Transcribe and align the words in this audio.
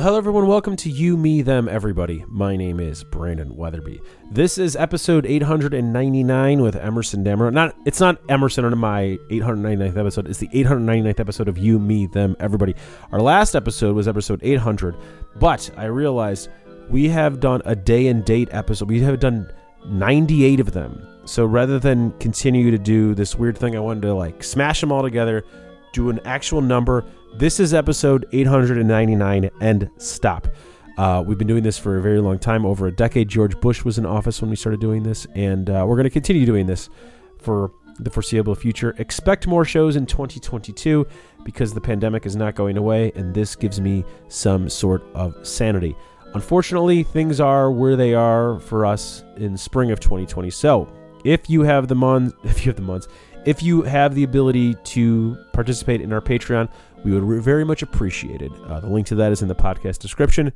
Hello, 0.00 0.16
everyone. 0.16 0.46
Welcome 0.46 0.76
to 0.76 0.88
You, 0.88 1.14
Me, 1.14 1.42
Them, 1.42 1.68
Everybody. 1.68 2.24
My 2.26 2.56
name 2.56 2.80
is 2.80 3.04
Brandon 3.04 3.54
Weatherby. 3.54 4.00
This 4.30 4.56
is 4.56 4.74
episode 4.74 5.26
899 5.26 6.62
with 6.62 6.74
Emerson 6.74 7.22
Dammer. 7.22 7.50
Not, 7.50 7.76
it's 7.84 8.00
not 8.00 8.18
Emerson 8.30 8.64
on 8.64 8.78
my 8.78 9.18
899th 9.30 9.98
episode. 9.98 10.26
It's 10.26 10.38
the 10.38 10.48
899th 10.48 11.20
episode 11.20 11.48
of 11.48 11.58
You, 11.58 11.78
Me, 11.78 12.06
Them, 12.06 12.34
Everybody. 12.40 12.76
Our 13.12 13.20
last 13.20 13.54
episode 13.54 13.94
was 13.94 14.08
episode 14.08 14.40
800, 14.42 14.96
but 15.36 15.70
I 15.76 15.84
realized 15.84 16.48
we 16.88 17.06
have 17.10 17.38
done 17.38 17.60
a 17.66 17.76
day 17.76 18.06
and 18.06 18.24
date 18.24 18.48
episode. 18.52 18.88
We 18.88 19.00
have 19.02 19.20
done 19.20 19.52
98 19.84 20.60
of 20.60 20.72
them. 20.72 21.06
So 21.26 21.44
rather 21.44 21.78
than 21.78 22.12
continue 22.12 22.70
to 22.70 22.78
do 22.78 23.14
this 23.14 23.34
weird 23.34 23.58
thing, 23.58 23.76
I 23.76 23.80
wanted 23.80 24.00
to 24.04 24.14
like 24.14 24.42
smash 24.42 24.80
them 24.80 24.92
all 24.92 25.02
together, 25.02 25.44
do 25.92 26.08
an 26.08 26.20
actual 26.24 26.62
number 26.62 27.04
this 27.34 27.60
is 27.60 27.72
episode 27.72 28.26
899 28.32 29.50
and 29.60 29.90
stop. 29.98 30.48
Uh, 30.98 31.22
we've 31.26 31.38
been 31.38 31.46
doing 31.46 31.62
this 31.62 31.78
for 31.78 31.96
a 31.96 32.02
very 32.02 32.20
long 32.20 32.38
time, 32.38 32.66
over 32.66 32.86
a 32.86 32.92
decade. 32.92 33.28
George 33.28 33.58
Bush 33.60 33.84
was 33.84 33.98
in 33.98 34.04
office 34.04 34.40
when 34.40 34.50
we 34.50 34.56
started 34.56 34.80
doing 34.80 35.02
this, 35.02 35.26
and 35.34 35.70
uh, 35.70 35.84
we're 35.86 35.96
going 35.96 36.04
to 36.04 36.10
continue 36.10 36.44
doing 36.44 36.66
this 36.66 36.90
for 37.38 37.72
the 37.98 38.10
foreseeable 38.10 38.54
future. 38.54 38.94
Expect 38.98 39.46
more 39.46 39.64
shows 39.64 39.96
in 39.96 40.06
2022 40.06 41.06
because 41.44 41.72
the 41.72 41.80
pandemic 41.80 42.26
is 42.26 42.36
not 42.36 42.54
going 42.54 42.76
away, 42.76 43.12
and 43.14 43.34
this 43.34 43.56
gives 43.56 43.80
me 43.80 44.04
some 44.28 44.68
sort 44.68 45.02
of 45.14 45.34
sanity. 45.46 45.96
Unfortunately, 46.34 47.02
things 47.02 47.40
are 47.40 47.70
where 47.70 47.96
they 47.96 48.14
are 48.14 48.60
for 48.60 48.84
us 48.84 49.24
in 49.36 49.56
spring 49.56 49.90
of 49.90 50.00
2020. 50.00 50.50
So, 50.50 50.92
if 51.24 51.50
you 51.50 51.62
have 51.62 51.88
the 51.88 51.94
months, 51.94 52.34
if 52.44 52.64
you 52.64 52.70
have 52.70 52.76
the 52.76 52.82
months, 52.82 53.08
if 53.44 53.62
you 53.62 53.82
have 53.82 54.14
the 54.14 54.22
ability 54.22 54.74
to 54.74 55.36
participate 55.52 56.00
in 56.00 56.12
our 56.12 56.20
Patreon, 56.20 56.68
we 57.04 57.18
would 57.18 57.42
very 57.42 57.64
much 57.64 57.82
appreciate 57.82 58.42
it. 58.42 58.52
Uh, 58.66 58.80
the 58.80 58.88
link 58.88 59.06
to 59.08 59.14
that 59.16 59.32
is 59.32 59.42
in 59.42 59.48
the 59.48 59.54
podcast 59.54 59.98
description. 59.98 60.52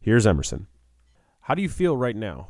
Here's 0.00 0.26
Emerson. 0.26 0.66
How 1.40 1.54
do 1.54 1.62
you 1.62 1.68
feel 1.68 1.96
right 1.96 2.16
now? 2.16 2.48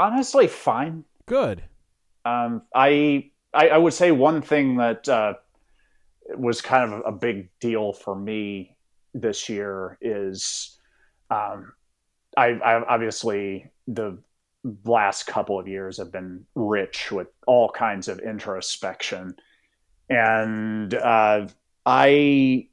Honestly, 0.00 0.48
fine. 0.48 1.04
Good. 1.26 1.62
Um, 2.24 2.62
I, 2.74 3.30
I, 3.54 3.68
I 3.68 3.78
would 3.78 3.92
say 3.92 4.10
one 4.10 4.42
thing 4.42 4.76
that 4.78 5.08
uh, 5.08 5.34
was 6.36 6.60
kind 6.60 6.92
of 6.92 7.02
a 7.06 7.12
big 7.12 7.48
deal 7.60 7.92
for 7.92 8.16
me 8.16 8.76
this 9.14 9.48
year 9.48 9.98
is 10.00 10.78
um, 11.30 11.72
I, 12.36 12.48
I 12.48 12.84
obviously 12.84 13.70
the 13.86 14.18
last 14.84 15.26
couple 15.26 15.58
of 15.58 15.66
years 15.66 15.98
have 15.98 16.12
been 16.12 16.44
rich 16.54 17.10
with 17.10 17.28
all 17.46 17.68
kinds 17.70 18.08
of 18.08 18.20
introspection 18.20 19.34
and 20.08 20.94
uh, 20.94 21.46
I 21.86 22.68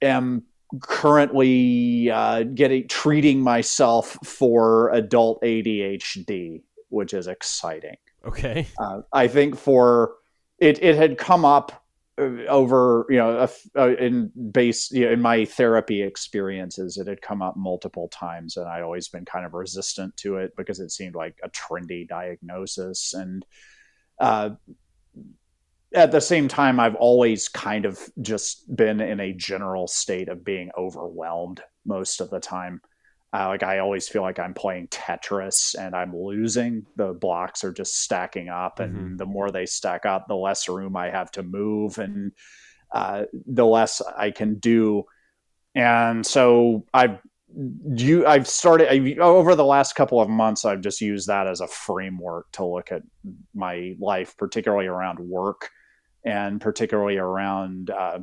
am 0.00 0.44
currently 0.80 2.10
uh, 2.10 2.44
getting 2.44 2.88
treating 2.88 3.40
myself 3.40 4.16
for 4.24 4.90
adult 4.90 5.42
ADHD, 5.42 6.62
which 6.88 7.12
is 7.12 7.26
exciting. 7.26 7.96
Okay. 8.24 8.66
Uh, 8.78 9.00
I 9.12 9.28
think 9.28 9.56
for 9.56 10.14
it, 10.58 10.82
it 10.82 10.96
had 10.96 11.18
come 11.18 11.44
up 11.44 11.79
over 12.48 13.06
you 13.08 13.16
know 13.16 13.48
uh, 13.76 13.96
in 13.96 14.30
base 14.52 14.90
you 14.92 15.06
know, 15.06 15.12
in 15.12 15.20
my 15.20 15.44
therapy 15.44 16.02
experiences 16.02 16.96
it 16.96 17.06
had 17.06 17.22
come 17.22 17.42
up 17.42 17.56
multiple 17.56 18.08
times 18.08 18.56
and 18.56 18.68
i'd 18.68 18.82
always 18.82 19.08
been 19.08 19.24
kind 19.24 19.46
of 19.46 19.54
resistant 19.54 20.16
to 20.16 20.36
it 20.36 20.52
because 20.56 20.80
it 20.80 20.90
seemed 20.90 21.14
like 21.14 21.36
a 21.42 21.50
trendy 21.50 22.06
diagnosis 22.06 23.14
and 23.14 23.44
uh, 24.20 24.50
at 25.94 26.12
the 26.12 26.20
same 26.20 26.46
time, 26.46 26.78
I've 26.78 26.94
always 26.94 27.48
kind 27.48 27.84
of 27.84 27.98
just 28.20 28.74
been 28.74 29.00
in 29.00 29.18
a 29.18 29.32
general 29.32 29.88
state 29.88 30.28
of 30.28 30.44
being 30.44 30.70
overwhelmed 30.78 31.62
most 31.84 32.20
of 32.20 32.30
the 32.30 32.38
time. 32.38 32.80
Uh, 33.32 33.46
like 33.48 33.62
I 33.62 33.78
always 33.78 34.08
feel 34.08 34.22
like 34.22 34.38
I'm 34.40 34.54
playing 34.54 34.88
Tetris 34.88 35.76
and 35.78 35.94
I'm 35.94 36.16
losing. 36.16 36.84
The 36.96 37.12
blocks 37.12 37.62
are 37.62 37.72
just 37.72 38.00
stacking 38.02 38.48
up, 38.48 38.80
and 38.80 38.96
mm-hmm. 38.96 39.16
the 39.16 39.26
more 39.26 39.50
they 39.50 39.66
stack 39.66 40.04
up, 40.04 40.26
the 40.26 40.34
less 40.34 40.68
room 40.68 40.96
I 40.96 41.10
have 41.10 41.30
to 41.32 41.42
move, 41.42 41.98
and 41.98 42.32
uh, 42.92 43.24
the 43.46 43.66
less 43.66 44.02
I 44.02 44.32
can 44.32 44.56
do. 44.58 45.04
And 45.74 46.26
so 46.26 46.86
I've 46.92 47.20
you 47.94 48.26
I've 48.26 48.48
started 48.48 48.92
I, 48.92 49.22
over 49.22 49.54
the 49.54 49.64
last 49.64 49.94
couple 49.94 50.20
of 50.20 50.28
months. 50.28 50.64
I've 50.64 50.80
just 50.80 51.00
used 51.00 51.28
that 51.28 51.46
as 51.46 51.60
a 51.60 51.68
framework 51.68 52.50
to 52.52 52.64
look 52.64 52.92
at 52.92 53.02
my 53.54 53.94
life, 54.00 54.36
particularly 54.36 54.86
around 54.86 55.18
work 55.18 55.70
and 56.24 56.60
particularly 56.60 57.16
around 57.16 57.90
uh, 57.90 58.18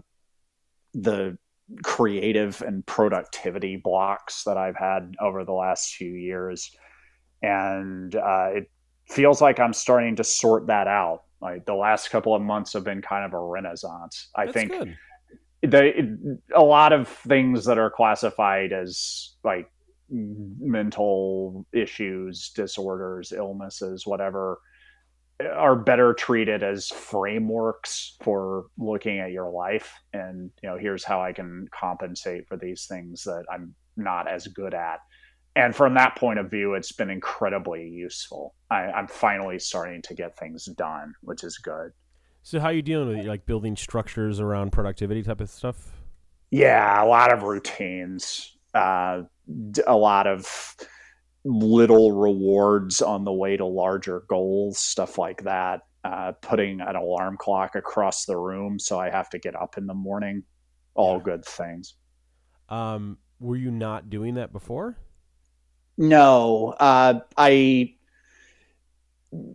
the 0.94 1.38
creative 1.84 2.62
and 2.62 2.86
productivity 2.86 3.76
blocks 3.78 4.44
that 4.44 4.58
I've 4.58 4.76
had 4.76 5.16
over 5.20 5.44
the 5.44 5.54
last 5.54 5.96
few 5.96 6.12
years. 6.12 6.72
And 7.42 8.16
uh, 8.16 8.50
it 8.54 8.72
feels 9.10 9.42
like 9.42 9.60
I'm 9.60 9.74
starting 9.74 10.16
to 10.18 10.24
sort 10.24 10.68
that 10.68 10.88
out. 10.88 11.24
Like 11.42 11.66
the 11.66 11.76
last 11.76 12.10
couple 12.10 12.34
of 12.34 12.42
months 12.42 12.74
have 12.74 12.84
been 12.84 13.02
kind 13.02 13.26
of 13.26 13.34
a 13.34 13.40
renaissance. 13.40 14.30
I 14.36 14.46
That's 14.46 14.54
think 14.54 14.72
good. 14.72 14.98
The, 15.62 16.40
a 16.56 16.62
lot 16.62 16.94
of 16.94 17.08
things 17.08 17.66
that 17.66 17.78
are 17.78 17.90
classified 17.90 18.72
as 18.72 19.36
like 19.44 19.70
mental 20.10 21.66
issues, 21.74 22.52
disorders, 22.56 23.32
illnesses, 23.32 24.06
whatever, 24.06 24.60
are 25.40 25.76
better 25.76 26.14
treated 26.14 26.64
as 26.64 26.88
frameworks 26.88 28.18
for 28.24 28.66
looking 28.78 29.20
at 29.20 29.32
your 29.32 29.50
life. 29.52 29.94
And 30.14 30.50
you 30.64 30.70
know 30.70 30.78
here's 30.78 31.04
how 31.04 31.22
i 31.22 31.32
can 31.32 31.68
compensate 31.72 32.48
for 32.48 32.58
these 32.58 32.86
things 32.86 33.24
that 33.24 33.46
i'm 33.52 33.76
not 33.96 34.28
as 34.28 34.48
good 34.48 34.74
at. 34.74 35.00
And 35.56 35.76
from 35.76 35.96
that 35.96 36.16
point 36.16 36.40
of 36.40 36.50
view 36.50 36.74
it's 36.74 36.92
been 36.92 37.10
incredibly 37.10 37.88
useful. 37.88 38.56
I, 38.70 39.00
am 39.00 39.08
finally 39.08 39.60
starting 39.60 40.02
to 40.04 40.14
get 40.14 40.38
things 40.38 40.66
done 40.66 41.14
which 41.22 41.44
is 41.44 41.58
good. 41.58 41.92
So 42.42 42.60
how 42.60 42.68
are 42.68 42.74
you 42.74 42.82
dealing 42.82 43.10
with 43.10 43.18
it? 43.20 43.26
Like 43.26 43.46
building 43.46 43.76
structures 43.76 44.40
around 44.40 44.72
productivity 44.72 45.22
type 45.22 45.42
of 45.42 45.50
stuff? 45.50 45.94
Yeah 46.50 47.04
a 47.04 47.06
lot 47.06 47.32
of 47.32 47.44
routines 47.44 48.58
uh, 48.74 49.24
a 49.86 49.96
lot 49.96 50.28
of 50.28 50.76
little 51.48 52.12
rewards 52.12 53.02
on 53.02 53.24
the 53.24 53.32
way 53.32 53.56
to 53.56 53.66
larger 53.66 54.24
goals, 54.28 54.78
stuff 54.78 55.18
like 55.18 55.44
that. 55.44 55.82
Uh, 56.04 56.32
putting 56.42 56.80
an 56.80 56.96
alarm 56.96 57.36
clock 57.38 57.76
across 57.76 58.26
the 58.26 58.38
room 58.38 58.80
so 58.80 58.98
I 58.98 59.10
have 59.10 59.30
to 59.32 59.40
get 59.40 59.56
up 59.56 59.78
in 59.78 59.88
the 59.88 59.94
morning. 59.94 60.44
All 60.94 61.18
yeah. 61.18 61.24
good 61.24 61.46
things. 61.46 61.96
Um, 62.70 63.18
were 63.40 63.56
you 63.56 63.72
not 63.72 64.10
doing 64.10 64.36
that 64.36 64.54
before? 64.54 64.98
No, 65.98 66.76
uh, 66.80 67.22
I 67.36 67.96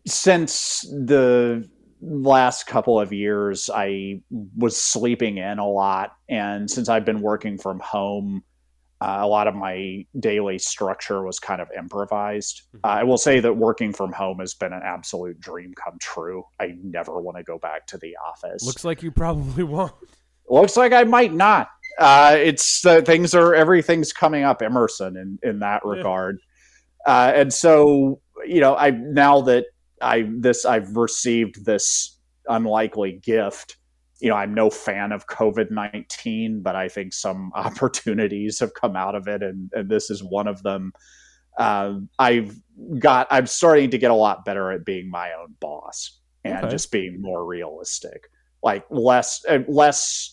since 0.07 0.83
the 0.83 1.69
last 2.01 2.67
couple 2.67 3.01
of 3.01 3.13
years 3.13 3.71
I 3.73 4.23
was 4.57 4.77
sleeping 4.77 5.39
in 5.39 5.59
a 5.59 5.69
lot, 5.69 6.17
and 6.29 6.71
since 6.71 6.89
I've 6.89 7.05
been 7.05 7.21
working 7.21 7.59
from 7.59 7.81
home 7.81 8.43
uh, 9.03 9.19
a 9.21 9.27
lot 9.27 9.49
of 9.49 9.55
my 9.57 10.07
daily 10.21 10.59
structure 10.59 11.25
was 11.25 11.41
kind 11.41 11.61
of 11.61 11.69
improvised. 11.77 12.63
Mm-hmm. 12.69 12.87
Uh, 12.87 13.01
I 13.01 13.03
will 13.03 13.19
say 13.19 13.41
that 13.41 13.53
working 13.57 13.93
from 13.93 14.13
home 14.13 14.39
has 14.39 14.55
been 14.55 14.73
an 14.73 14.83
absolute 14.85 15.41
dream 15.41 15.75
come 15.75 15.99
true. 16.01 16.45
I 16.61 16.77
never 16.85 17.21
want 17.21 17.37
to 17.39 17.43
go 17.43 17.59
back 17.59 17.87
to 17.89 17.99
the 17.99 18.17
office. 18.25 18.65
Looks 18.65 18.85
like 18.85 19.03
you 19.03 19.11
probably 19.11 19.65
won't. 19.65 19.93
Looks 20.49 20.77
like 20.77 20.93
I 20.93 21.03
might 21.03 21.33
not. 21.33 21.69
Uh, 21.99 22.37
it's 22.39 22.81
things 22.81 23.35
are 23.35 23.55
everything's 23.55 24.13
coming 24.13 24.45
up 24.45 24.63
Emerson 24.63 25.17
in 25.17 25.39
in 25.43 25.59
that 25.59 25.85
regard, 25.85 26.39
yeah. 27.07 27.13
Uh, 27.13 27.33
and 27.35 27.53
so 27.53 28.21
you 28.47 28.61
know 28.61 28.75
I 28.77 28.91
now 28.91 29.43
that 29.43 29.67
I 30.01 30.29
this 30.39 30.65
I've 30.65 30.97
received 30.97 31.65
this 31.65 32.19
unlikely 32.49 33.21
gift 33.23 33.77
you 34.23 34.29
know, 34.29 34.37
I'm 34.37 34.55
no 34.55 34.71
fan 34.71 35.11
of 35.11 35.27
COVID 35.27 35.73
19, 35.73 36.63
but 36.63 36.77
I 36.77 36.89
think 36.89 37.13
some 37.13 37.51
opportunities 37.57 38.61
have 38.61 38.73
come 38.73 38.97
out 38.97 39.17
of 39.17 39.27
it, 39.27 39.43
and, 39.43 39.71
and 39.75 39.91
this 39.91 40.09
is 40.11 40.23
one 40.23 40.47
of 40.47 40.63
them. 40.63 40.93
Uh, 41.59 41.95
I've 42.19 42.57
got, 42.99 43.27
I'm 43.31 43.47
starting 43.47 43.91
to 43.91 43.99
get 43.99 44.13
a 44.13 44.15
lot 44.15 44.45
better 44.45 44.71
at 44.71 44.87
being 44.87 45.11
my 45.11 45.33
own 45.33 45.55
boss 45.61 46.21
and 46.45 46.59
okay. 46.59 46.71
just 46.71 46.93
being 46.93 47.21
more 47.21 47.45
realistic, 47.45 48.31
like 48.63 48.85
less, 48.91 49.45
uh, 49.49 49.59
less 49.67 50.33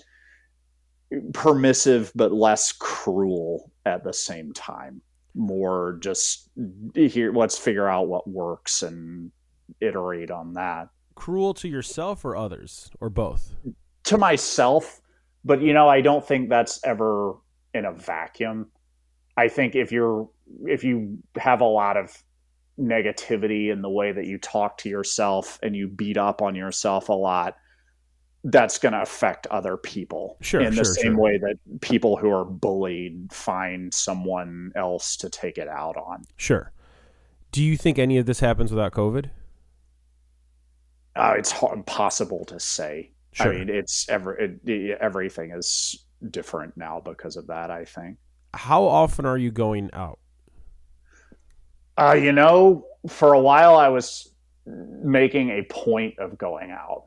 permissive, 1.33 2.11
but 2.15 2.31
less 2.31 2.71
cruel 2.71 3.71
at 3.85 4.03
the 4.03 4.13
same 4.13 4.53
time. 4.53 5.01
More 5.33 5.97
just 5.99 6.49
here, 6.93 7.33
let's 7.33 7.57
figure 7.57 7.87
out 7.87 8.07
what 8.07 8.29
works 8.29 8.83
and 8.83 9.31
iterate 9.81 10.31
on 10.31 10.53
that 10.53 10.89
cruel 11.19 11.53
to 11.55 11.67
yourself 11.67 12.23
or 12.25 12.35
others 12.35 12.89
or 12.99 13.09
both? 13.09 13.55
To 14.05 14.17
myself, 14.17 15.01
but 15.43 15.61
you 15.61 15.73
know, 15.73 15.87
I 15.87 16.01
don't 16.01 16.25
think 16.25 16.49
that's 16.49 16.79
ever 16.83 17.35
in 17.73 17.85
a 17.85 17.91
vacuum. 17.93 18.71
I 19.37 19.49
think 19.49 19.75
if 19.75 19.91
you're 19.91 20.29
if 20.65 20.83
you 20.83 21.19
have 21.37 21.61
a 21.61 21.65
lot 21.65 21.97
of 21.97 22.23
negativity 22.79 23.71
in 23.71 23.81
the 23.81 23.89
way 23.89 24.11
that 24.11 24.25
you 24.25 24.37
talk 24.37 24.77
to 24.79 24.89
yourself 24.89 25.59
and 25.61 25.75
you 25.75 25.87
beat 25.87 26.17
up 26.17 26.41
on 26.41 26.55
yourself 26.55 27.09
a 27.09 27.13
lot, 27.13 27.55
that's 28.45 28.79
going 28.79 28.93
to 28.93 29.01
affect 29.01 29.45
other 29.47 29.75
people 29.75 30.37
Sure, 30.39 30.61
in 30.61 30.69
the 30.69 30.85
sure, 30.85 30.93
same 30.93 31.13
sure. 31.13 31.19
way 31.19 31.37
that 31.37 31.57
people 31.81 32.15
who 32.15 32.31
are 32.31 32.45
bullied 32.45 33.31
find 33.33 33.93
someone 33.93 34.71
else 34.75 35.17
to 35.17 35.29
take 35.29 35.57
it 35.57 35.67
out 35.67 35.97
on. 35.97 36.23
Sure. 36.37 36.71
Do 37.51 37.63
you 37.63 37.75
think 37.75 37.99
any 37.99 38.17
of 38.17 38.25
this 38.25 38.39
happens 38.39 38.71
without 38.71 38.93
COVID? 38.93 39.29
Uh, 41.15 41.35
it's 41.37 41.51
hard, 41.51 41.77
impossible 41.77 42.45
to 42.45 42.59
say. 42.59 43.11
Sure. 43.31 43.53
I 43.53 43.57
mean, 43.57 43.69
it's 43.69 44.07
every 44.09 44.59
it, 44.65 44.97
everything 44.99 45.51
is 45.51 46.05
different 46.31 46.75
now 46.75 47.01
because 47.03 47.35
of 47.35 47.47
that. 47.47 47.71
I 47.71 47.85
think. 47.85 48.17
How 48.53 48.83
often 48.83 49.25
are 49.25 49.37
you 49.37 49.51
going 49.51 49.89
out? 49.93 50.19
Uh, 51.97 52.13
you 52.13 52.31
know, 52.31 52.85
for 53.07 53.33
a 53.33 53.39
while 53.39 53.75
I 53.75 53.89
was 53.89 54.33
making 54.65 55.49
a 55.49 55.63
point 55.63 56.17
of 56.19 56.37
going 56.37 56.71
out. 56.71 57.05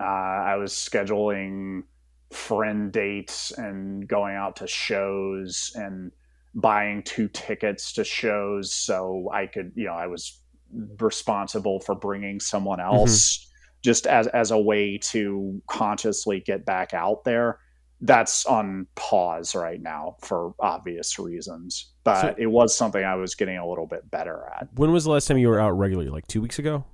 Uh, 0.00 0.04
I 0.04 0.56
was 0.56 0.72
scheduling 0.72 1.84
friend 2.30 2.90
dates 2.90 3.52
and 3.52 4.08
going 4.08 4.34
out 4.34 4.56
to 4.56 4.66
shows 4.66 5.72
and 5.74 6.10
buying 6.54 7.02
two 7.02 7.28
tickets 7.28 7.92
to 7.92 8.04
shows 8.04 8.74
so 8.74 9.30
I 9.32 9.46
could, 9.46 9.72
you 9.74 9.86
know, 9.86 9.94
I 9.94 10.06
was 10.06 10.41
responsible 10.98 11.80
for 11.80 11.94
bringing 11.94 12.40
someone 12.40 12.80
else 12.80 13.48
just 13.82 14.06
as 14.06 14.26
as 14.28 14.50
a 14.50 14.58
way 14.58 14.96
to 14.98 15.60
consciously 15.68 16.40
get 16.40 16.64
back 16.64 16.94
out 16.94 17.24
there. 17.24 17.58
That's 18.00 18.46
on 18.46 18.86
pause 18.96 19.54
right 19.54 19.80
now 19.80 20.16
for 20.22 20.54
obvious 20.58 21.18
reasons, 21.18 21.92
but 22.04 22.20
So- 22.20 22.34
it 22.38 22.46
was 22.46 22.76
something 22.76 23.04
I 23.04 23.14
was 23.14 23.34
getting 23.34 23.58
a 23.58 23.68
little 23.68 23.86
bit 23.86 24.10
better 24.10 24.48
at. 24.56 24.68
When 24.74 24.92
was 24.92 25.04
the 25.04 25.10
last 25.10 25.26
time 25.28 25.38
you 25.38 25.48
were 25.48 25.60
out 25.60 25.70
regularly? 25.78 26.10
Like 26.10 26.26
two 26.26 26.40
weeks 26.40 26.58
ago? 26.58 26.84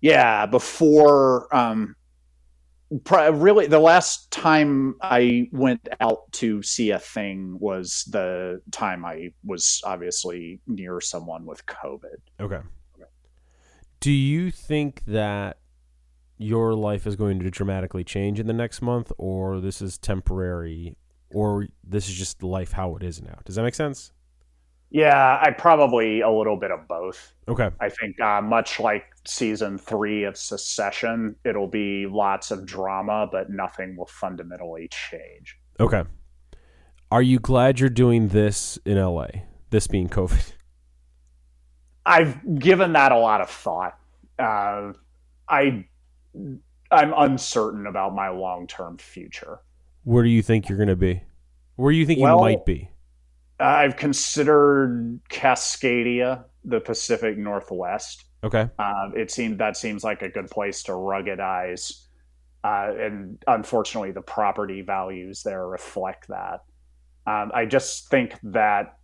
Yeah, 0.00 0.46
before 0.46 1.54
um 1.54 1.94
really 3.10 3.66
the 3.66 3.80
last 3.80 4.30
time 4.30 4.94
I 5.02 5.48
went 5.52 5.88
out 6.00 6.30
to 6.32 6.62
see 6.62 6.90
a 6.90 6.98
thing 7.00 7.58
was 7.58 8.04
the 8.10 8.60
time 8.70 9.04
I 9.04 9.32
was 9.44 9.82
obviously 9.84 10.60
near 10.68 11.00
someone 11.00 11.44
with 11.46 11.66
COVID. 11.66 12.18
Okay. 12.40 12.60
Do 14.06 14.12
you 14.12 14.52
think 14.52 15.02
that 15.08 15.58
your 16.38 16.74
life 16.74 17.08
is 17.08 17.16
going 17.16 17.40
to 17.40 17.50
dramatically 17.50 18.04
change 18.04 18.38
in 18.38 18.46
the 18.46 18.52
next 18.52 18.80
month, 18.80 19.10
or 19.18 19.58
this 19.58 19.82
is 19.82 19.98
temporary, 19.98 20.96
or 21.34 21.66
this 21.82 22.08
is 22.08 22.14
just 22.14 22.40
life 22.44 22.70
how 22.70 22.94
it 22.94 23.02
is 23.02 23.20
now? 23.20 23.36
Does 23.44 23.56
that 23.56 23.64
make 23.64 23.74
sense? 23.74 24.12
Yeah, 24.90 25.40
I 25.42 25.50
probably 25.50 26.20
a 26.20 26.30
little 26.30 26.56
bit 26.56 26.70
of 26.70 26.86
both. 26.86 27.32
Okay. 27.48 27.68
I 27.80 27.88
think 27.88 28.20
uh, 28.20 28.40
much 28.40 28.78
like 28.78 29.06
season 29.26 29.76
three 29.76 30.22
of 30.22 30.36
Succession, 30.36 31.34
it'll 31.44 31.66
be 31.66 32.06
lots 32.06 32.52
of 32.52 32.64
drama, 32.64 33.28
but 33.32 33.50
nothing 33.50 33.96
will 33.96 34.06
fundamentally 34.06 34.86
change. 35.10 35.58
Okay. 35.80 36.04
Are 37.10 37.22
you 37.22 37.40
glad 37.40 37.80
you're 37.80 37.90
doing 37.90 38.28
this 38.28 38.78
in 38.84 38.98
LA? 38.98 39.26
This 39.70 39.88
being 39.88 40.08
COVID? 40.08 40.52
I've 42.06 42.58
given 42.58 42.92
that 42.92 43.10
a 43.10 43.18
lot 43.18 43.40
of 43.40 43.50
thought. 43.50 43.98
Uh, 44.38 44.92
I 45.48 45.84
I'm 46.90 47.12
uncertain 47.16 47.86
about 47.86 48.14
my 48.14 48.28
long 48.28 48.66
term 48.68 48.96
future. 48.96 49.58
Where 50.04 50.22
do 50.22 50.30
you 50.30 50.40
think 50.40 50.68
you're 50.68 50.78
going 50.78 50.88
to 50.88 50.96
be? 50.96 51.22
Where 51.74 51.92
do 51.92 51.98
you 51.98 52.06
think 52.06 52.20
Well- 52.20 52.36
you 52.36 52.42
might 52.42 52.64
be? 52.64 52.90
I've 53.58 53.96
considered 53.96 55.18
Cascadia, 55.30 56.44
the 56.64 56.78
Pacific 56.78 57.38
Northwest. 57.38 58.24
Okay. 58.44 58.68
Uh, 58.78 59.08
it 59.16 59.30
seemed 59.30 59.58
that 59.60 59.78
seems 59.78 60.04
like 60.04 60.20
a 60.20 60.28
good 60.28 60.50
place 60.50 60.82
to 60.84 60.92
ruggedize, 60.92 62.04
uh, 62.64 62.92
and 62.98 63.42
unfortunately, 63.46 64.12
the 64.12 64.20
property 64.20 64.82
values 64.82 65.42
there 65.42 65.66
reflect 65.66 66.28
that. 66.28 66.64
Um, 67.26 67.50
I 67.54 67.64
just 67.64 68.10
think 68.10 68.34
that 68.42 68.98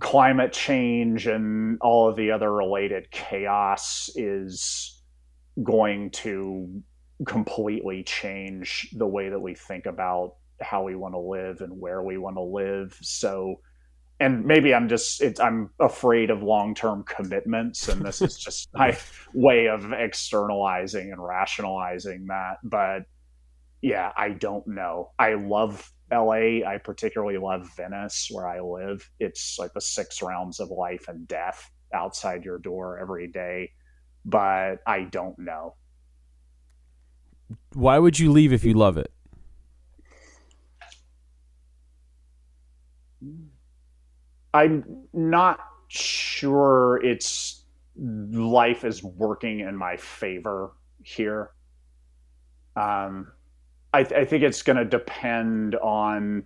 climate 0.00 0.52
change 0.52 1.26
and 1.26 1.78
all 1.80 2.08
of 2.08 2.16
the 2.16 2.30
other 2.30 2.52
related 2.52 3.10
chaos 3.10 4.10
is 4.14 5.02
going 5.62 6.10
to 6.10 6.82
completely 7.26 8.02
change 8.02 8.88
the 8.96 9.06
way 9.06 9.28
that 9.28 9.40
we 9.40 9.54
think 9.54 9.86
about 9.86 10.34
how 10.60 10.82
we 10.82 10.94
want 10.94 11.14
to 11.14 11.18
live 11.18 11.60
and 11.60 11.72
where 11.80 12.02
we 12.02 12.18
want 12.18 12.36
to 12.36 12.42
live. 12.42 12.96
So, 13.02 13.60
and 14.20 14.44
maybe 14.44 14.74
I'm 14.74 14.88
just 14.88 15.20
it's, 15.20 15.40
I'm 15.40 15.70
afraid 15.80 16.30
of 16.30 16.42
long 16.42 16.74
term 16.74 17.04
commitments, 17.04 17.88
and 17.88 18.02
this 18.02 18.22
is 18.22 18.36
just 18.36 18.68
my 18.74 18.96
way 19.34 19.66
of 19.66 19.92
externalizing 19.92 21.10
and 21.10 21.22
rationalizing 21.22 22.26
that. 22.26 22.58
But 22.62 23.02
yeah, 23.80 24.12
I 24.16 24.30
don't 24.30 24.66
know. 24.68 25.10
I 25.18 25.34
love 25.34 25.91
LA. 26.12 26.68
I 26.68 26.78
particularly 26.82 27.38
love 27.38 27.68
Venice, 27.76 28.28
where 28.30 28.46
I 28.46 28.60
live. 28.60 29.08
It's 29.18 29.58
like 29.58 29.72
the 29.72 29.80
six 29.80 30.22
realms 30.22 30.60
of 30.60 30.70
life 30.70 31.06
and 31.08 31.26
death 31.26 31.70
outside 31.94 32.44
your 32.44 32.58
door 32.58 32.98
every 32.98 33.28
day. 33.28 33.70
But 34.24 34.76
I 34.86 35.02
don't 35.04 35.38
know. 35.38 35.74
Why 37.74 37.98
would 37.98 38.18
you 38.18 38.30
leave 38.30 38.52
if 38.52 38.64
you 38.64 38.74
love 38.74 38.98
it? 38.98 39.12
I'm 44.54 45.06
not 45.12 45.60
sure 45.88 47.00
it's 47.02 47.64
life 47.96 48.84
is 48.84 49.02
working 49.02 49.60
in 49.60 49.76
my 49.76 49.96
favor 49.96 50.72
here. 51.02 51.50
Um, 52.76 53.32
I, 53.92 54.00
I 54.00 54.24
think 54.24 54.42
it's 54.42 54.62
going 54.62 54.76
to 54.76 54.84
depend 54.84 55.74
on. 55.76 56.44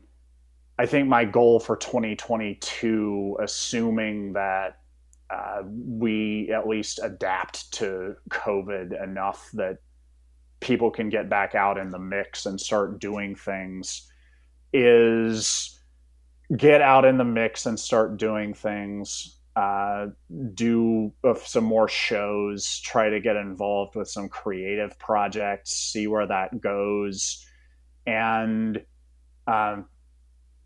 I 0.78 0.87
think 0.87 1.08
my 1.08 1.25
goal 1.25 1.58
for 1.58 1.76
2022, 1.76 3.38
assuming 3.40 4.34
that 4.34 4.81
uh, 5.31 5.62
we 5.64 6.50
at 6.52 6.69
least 6.69 7.00
adapt 7.02 7.72
to 7.75 8.16
COVID 8.28 9.02
enough 9.02 9.48
that 9.54 9.78
people 10.60 10.90
can 10.90 11.08
get 11.08 11.31
back 11.31 11.54
out 11.54 11.78
in 11.78 11.90
the 11.90 11.98
mix 11.98 12.44
and 12.46 12.60
start 12.60 13.00
doing 13.00 13.34
things, 13.34 14.10
is 14.72 15.81
get 16.56 16.82
out 16.82 17.04
in 17.04 17.16
the 17.16 17.25
mix 17.25 17.66
and 17.66 17.81
start 17.81 18.19
doing 18.19 18.52
things 18.52 19.35
uh, 19.56 20.06
do 20.55 21.12
uh, 21.25 21.35
some 21.35 21.64
more 21.64 21.88
shows 21.88 22.79
try 22.81 23.08
to 23.08 23.20
get 23.20 23.37
involved 23.37 23.97
with 23.97 24.08
some 24.08 24.29
creative 24.29 24.99
projects 24.99 25.73
see 25.73 26.06
where 26.06 26.26
that 26.26 26.61
goes. 26.61 27.44
And 28.06 28.85
um, 29.47 29.87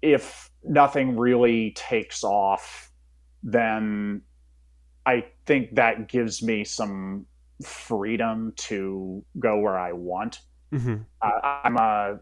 if 0.03 0.51
nothing 0.65 1.17
really 1.17 1.73
takes 1.73 2.25
off 2.25 2.91
then 3.43 4.21
i 5.07 5.25
think 5.47 5.75
that 5.77 6.09
gives 6.09 6.43
me 6.43 6.63
some 6.63 7.25
freedom 7.65 8.53
to 8.57 9.25
go 9.39 9.59
where 9.59 9.79
i 9.79 9.93
want. 9.93 10.41
Mm-hmm. 10.73 10.97
uh, 11.23 11.59
i'm 11.65 11.77
a 11.77 12.21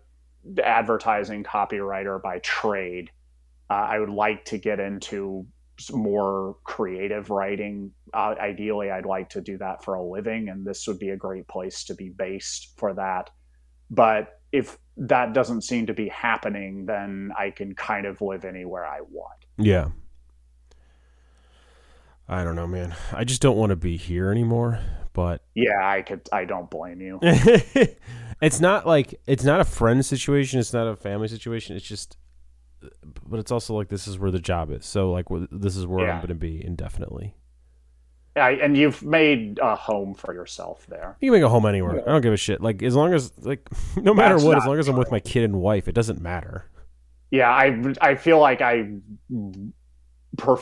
advertising 0.63 1.45
copywriter 1.45 2.21
by 2.23 2.39
trade. 2.39 3.11
Uh, 3.71 3.75
I 3.75 3.99
would 3.99 4.11
like 4.11 4.45
to 4.47 4.59
get 4.59 4.81
into 4.81 5.47
more 5.93 6.57
creative 6.65 7.31
writing. 7.31 7.93
Uh, 8.13 8.35
ideally, 8.41 8.91
I'd 8.91 9.07
like 9.07 9.31
to 9.31 9.41
do 9.41 9.59
that 9.59 9.85
for 9.85 9.95
a 9.95 10.03
living, 10.03 10.49
and 10.49 10.67
this 10.67 10.87
would 10.87 10.99
be 10.99 11.11
a 11.11 11.17
great 11.17 11.47
place 11.49 11.85
to 11.85 11.95
be 11.95 12.09
based 12.09 12.75
for 12.77 12.95
that. 12.95 13.31
But 13.91 14.41
if 14.53 14.79
that 14.97 15.33
doesn't 15.33 15.63
seem 15.63 15.87
to 15.87 15.95
be 15.95 16.09
happening, 16.09 16.87
then 16.87 17.33
I 17.39 17.51
can 17.51 17.75
kind 17.75 18.07
of 18.07 18.21
live 18.21 18.45
anywhere 18.45 18.87
I 18.87 19.01
want. 19.01 19.45
Yeah. 19.57 19.89
I 22.29 22.45
don't 22.45 22.57
know, 22.57 22.67
man. 22.67 22.95
I 23.13 23.25
just 23.25 23.41
don't 23.41 23.57
want 23.57 23.71
to 23.71 23.77
be 23.77 23.97
here 23.97 24.31
anymore. 24.31 24.81
But 25.15 25.43
Yeah, 25.55 25.81
I 25.83 26.03
could. 26.03 26.29
I 26.33 26.45
don't 26.45 26.71
blame 26.71 27.01
you. 27.01 27.19
it's 27.23 28.61
not 28.61 28.87
like 28.87 29.21
it's 29.27 29.45
not 29.45 29.61
a 29.61 29.65
friend 29.65 30.05
situation. 30.05 30.61
It's 30.61 30.73
not 30.73 30.87
a 30.87 30.95
family 30.95 31.29
situation. 31.29 31.75
It's 31.75 31.87
just, 31.87 32.17
but 33.27 33.39
it's 33.39 33.51
also 33.51 33.75
like 33.75 33.89
this 33.89 34.07
is 34.07 34.19
where 34.19 34.31
the 34.31 34.39
job 34.39 34.71
is. 34.71 34.87
So 34.87 35.11
like 35.11 35.27
this 35.51 35.77
is 35.77 35.87
where 35.87 36.09
I'm 36.09 36.19
going 36.19 36.29
to 36.29 36.35
be 36.35 36.65
indefinitely. 36.65 37.35
I, 38.37 38.53
and 38.53 38.77
you've 38.77 39.03
made 39.03 39.59
a 39.61 39.75
home 39.75 40.15
for 40.15 40.33
yourself 40.33 40.87
there. 40.87 41.17
You 41.21 41.31
can 41.31 41.41
make 41.41 41.47
a 41.47 41.49
home 41.49 41.67
anywhere. 41.67 42.03
I 42.09 42.13
don't 42.13 42.21
give 42.21 42.33
a 42.33 42.37
shit. 42.37 42.61
Like 42.61 42.83
as 42.83 42.95
long 42.95 43.13
as 43.13 43.33
like 43.39 43.69
no 43.97 44.15
matter 44.15 44.35
That's 44.35 44.45
what, 44.45 44.59
as 44.59 44.67
long 44.67 44.79
as 44.79 44.89
I'm 44.89 44.97
with 44.97 45.11
my 45.11 45.21
kid 45.21 45.45
and 45.45 45.61
wife, 45.61 45.89
it 45.89 45.95
doesn't 45.95 46.21
matter. 46.21 46.67
Yeah, 47.31 47.51
I 47.51 47.95
I 48.01 48.15
feel 48.15 48.39
like 48.39 48.61
I 48.61 48.89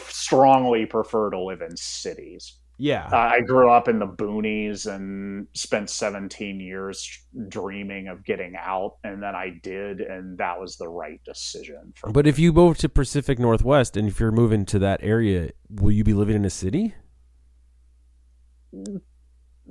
strongly 0.08 0.86
prefer 0.86 1.30
to 1.30 1.38
live 1.38 1.60
in 1.60 1.76
cities. 1.76 2.58
Yeah. 2.78 3.08
Uh, 3.10 3.16
I 3.16 3.40
grew 3.40 3.70
up 3.70 3.88
in 3.88 3.98
the 3.98 4.06
boonies 4.06 4.92
and 4.92 5.46
spent 5.54 5.88
17 5.88 6.60
years 6.60 7.24
dreaming 7.48 8.08
of 8.08 8.24
getting 8.24 8.54
out, 8.58 8.96
and 9.02 9.22
then 9.22 9.34
I 9.34 9.58
did, 9.62 10.00
and 10.00 10.36
that 10.38 10.60
was 10.60 10.76
the 10.76 10.88
right 10.88 11.20
decision 11.24 11.92
for 11.96 12.10
but 12.10 12.26
if 12.26 12.38
you 12.38 12.52
move 12.52 12.78
to 12.78 12.88
Pacific 12.88 13.38
Northwest 13.38 13.96
and 13.96 14.08
if 14.08 14.20
you're 14.20 14.32
moving 14.32 14.64
to 14.66 14.78
that 14.78 15.00
area, 15.02 15.50
will 15.70 15.92
you 15.92 16.04
be 16.04 16.14
living 16.14 16.36
in 16.36 16.44
a 16.44 16.50
city? 16.50 16.94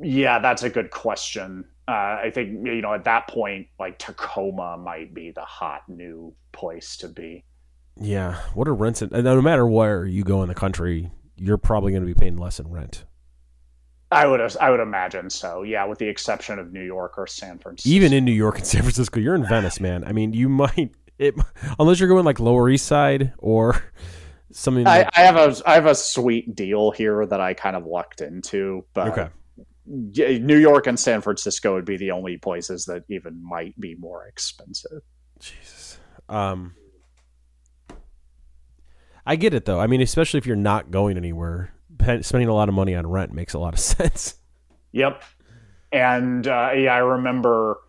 Yeah, 0.02 0.40
that's 0.40 0.64
a 0.64 0.70
good 0.70 0.92
question. 0.92 1.66
Uh, 1.88 2.20
I 2.24 2.32
think 2.34 2.66
you 2.66 2.82
know 2.82 2.94
at 2.94 3.04
that 3.04 3.28
point, 3.28 3.68
like 3.80 4.00
Tacoma 4.00 4.78
might 4.78 5.14
be 5.14 5.32
the 5.32 5.42
hot 5.42 5.82
new 5.88 6.34
place 6.52 6.98
to 6.98 7.08
be. 7.08 7.46
Yeah, 8.00 8.42
what 8.54 8.68
are 8.68 8.74
rents? 8.74 9.02
In, 9.02 9.10
no 9.12 9.42
matter 9.42 9.68
where 9.68 10.06
you 10.06 10.24
go 10.24 10.42
in 10.42 10.50
the 10.50 10.56
country, 10.56 11.12
you're 11.38 11.58
probably 11.58 11.92
going 11.92 12.06
to 12.06 12.08
be 12.08 12.20
paying 12.20 12.38
less 12.38 12.60
in 12.60 12.70
rent. 12.70 13.06
I 14.12 14.28
would 14.28 14.40
I 14.58 14.70
would 14.70 14.80
imagine 14.80 15.30
so. 15.30 15.64
Yeah, 15.64 15.86
with 15.86 16.00
the 16.00 16.08
exception 16.08 16.60
of 16.60 16.72
New 16.72 16.84
York 16.84 17.18
or 17.18 17.28
San 17.28 17.58
Francisco. 17.58 17.90
Even 17.90 18.14
in 18.14 18.24
New 18.24 18.32
York 18.32 18.58
and 18.58 18.68
San 18.68 18.82
Francisco, 18.82 19.20
you're 19.20 19.36
in 19.36 19.46
Venice, 19.46 19.80
man. 19.80 20.04
I 20.04 20.12
mean, 20.12 20.34
you 20.34 20.48
might 20.48 20.92
it 21.18 21.36
unless 21.80 22.00
you're 22.00 22.10
going 22.10 22.26
like 22.26 22.40
Lower 22.40 22.70
East 22.70 22.86
Side 22.86 23.34
or 23.38 23.84
something. 24.52 24.86
I, 24.88 25.00
Like, 25.00 25.18
I 25.18 25.22
have 25.22 25.36
a 25.36 25.56
I 25.66 25.74
have 25.74 25.86
a 25.86 25.96
sweet 25.96 26.56
deal 26.56 26.92
here 26.92 27.26
that 27.26 27.42
I 27.42 27.54
kind 27.54 27.76
of 27.76 27.86
lucked 27.86 28.22
into, 28.22 28.86
but 28.94 29.08
okay, 29.10 29.30
New 29.88 30.58
York 30.58 30.88
and 30.88 31.00
San 31.00 31.22
Francisco 31.22 31.74
would 31.74 31.86
be 31.86 31.98
the 31.98 32.12
only 32.12 32.38
places 32.38 32.86
that 32.86 33.04
even 33.10 33.44
might 33.44 33.80
be 33.80 33.96
more 33.96 34.28
expensive. 34.28 35.02
Jesus. 35.40 36.00
Um, 36.30 36.74
I 39.26 39.36
get 39.36 39.54
it 39.54 39.66
though. 39.66 39.80
I 39.80 39.88
mean, 39.88 40.02
especially 40.02 40.38
if 40.38 40.46
you're 40.46 40.56
not 40.56 40.92
going 40.92 41.18
anywhere, 41.18 41.74
spending 42.22 42.50
a 42.50 42.54
lot 42.54 42.70
of 42.70 42.76
money 42.76 42.96
on 42.96 43.08
rent 43.08 43.34
makes 43.34 43.54
a 43.54 43.60
lot 43.60 43.74
of 43.74 43.80
sense. 43.92 44.36
Yep. 44.92 45.24
And 45.92 46.48
uh, 46.48 46.72
yeah, 46.76 46.94
I 46.94 47.00
remember 47.00 47.80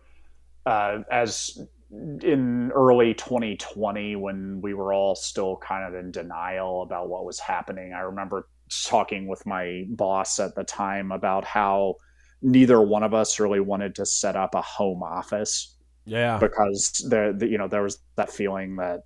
uh, 0.65 0.99
as 1.11 1.57
in 1.91 2.71
early 2.73 3.13
2020 3.13 4.15
when 4.17 4.59
we 4.61 4.73
were 4.73 4.91
all 4.93 5.15
still 5.15 5.57
kind 5.57 5.85
of 5.85 5.97
in 5.99 6.11
denial 6.11 6.81
about 6.81 7.07
what 7.09 7.25
was 7.25 7.39
happening. 7.39 7.93
I 7.93 7.99
remember 8.01 8.47
talking 8.85 9.27
with 9.27 9.45
my 9.45 9.85
boss 9.89 10.39
at 10.39 10.55
the 10.55 10.63
time 10.65 11.11
about 11.11 11.45
how 11.45 11.95
neither 12.41 12.81
one 12.81 13.03
of 13.03 13.13
us 13.13 13.39
really 13.39 13.61
wanted 13.61 13.95
to 13.95 14.05
set 14.05 14.35
up 14.35 14.53
a 14.55 14.61
home 14.61 15.01
office 15.01 15.75
Yeah. 16.05 16.37
because 16.39 17.05
there, 17.09 17.31
the, 17.31 17.47
you 17.47 17.57
know, 17.57 17.67
there 17.69 17.83
was 17.83 17.99
that 18.17 18.29
feeling 18.31 18.75
that 18.77 19.03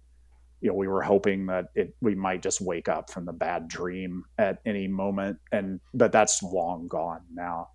you 0.61 0.69
know 0.69 0.75
we 0.75 0.87
were 0.87 1.01
hoping 1.01 1.47
that 1.47 1.65
it 1.75 1.95
we 2.01 2.15
might 2.15 2.41
just 2.41 2.61
wake 2.61 2.87
up 2.87 3.09
from 3.09 3.25
the 3.25 3.33
bad 3.33 3.67
dream 3.67 4.23
at 4.37 4.59
any 4.65 4.87
moment, 4.87 5.39
and 5.51 5.79
but 5.93 6.11
that's 6.11 6.41
long 6.43 6.87
gone 6.87 7.21
now. 7.33 7.69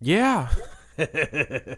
Yeah. 0.00 0.48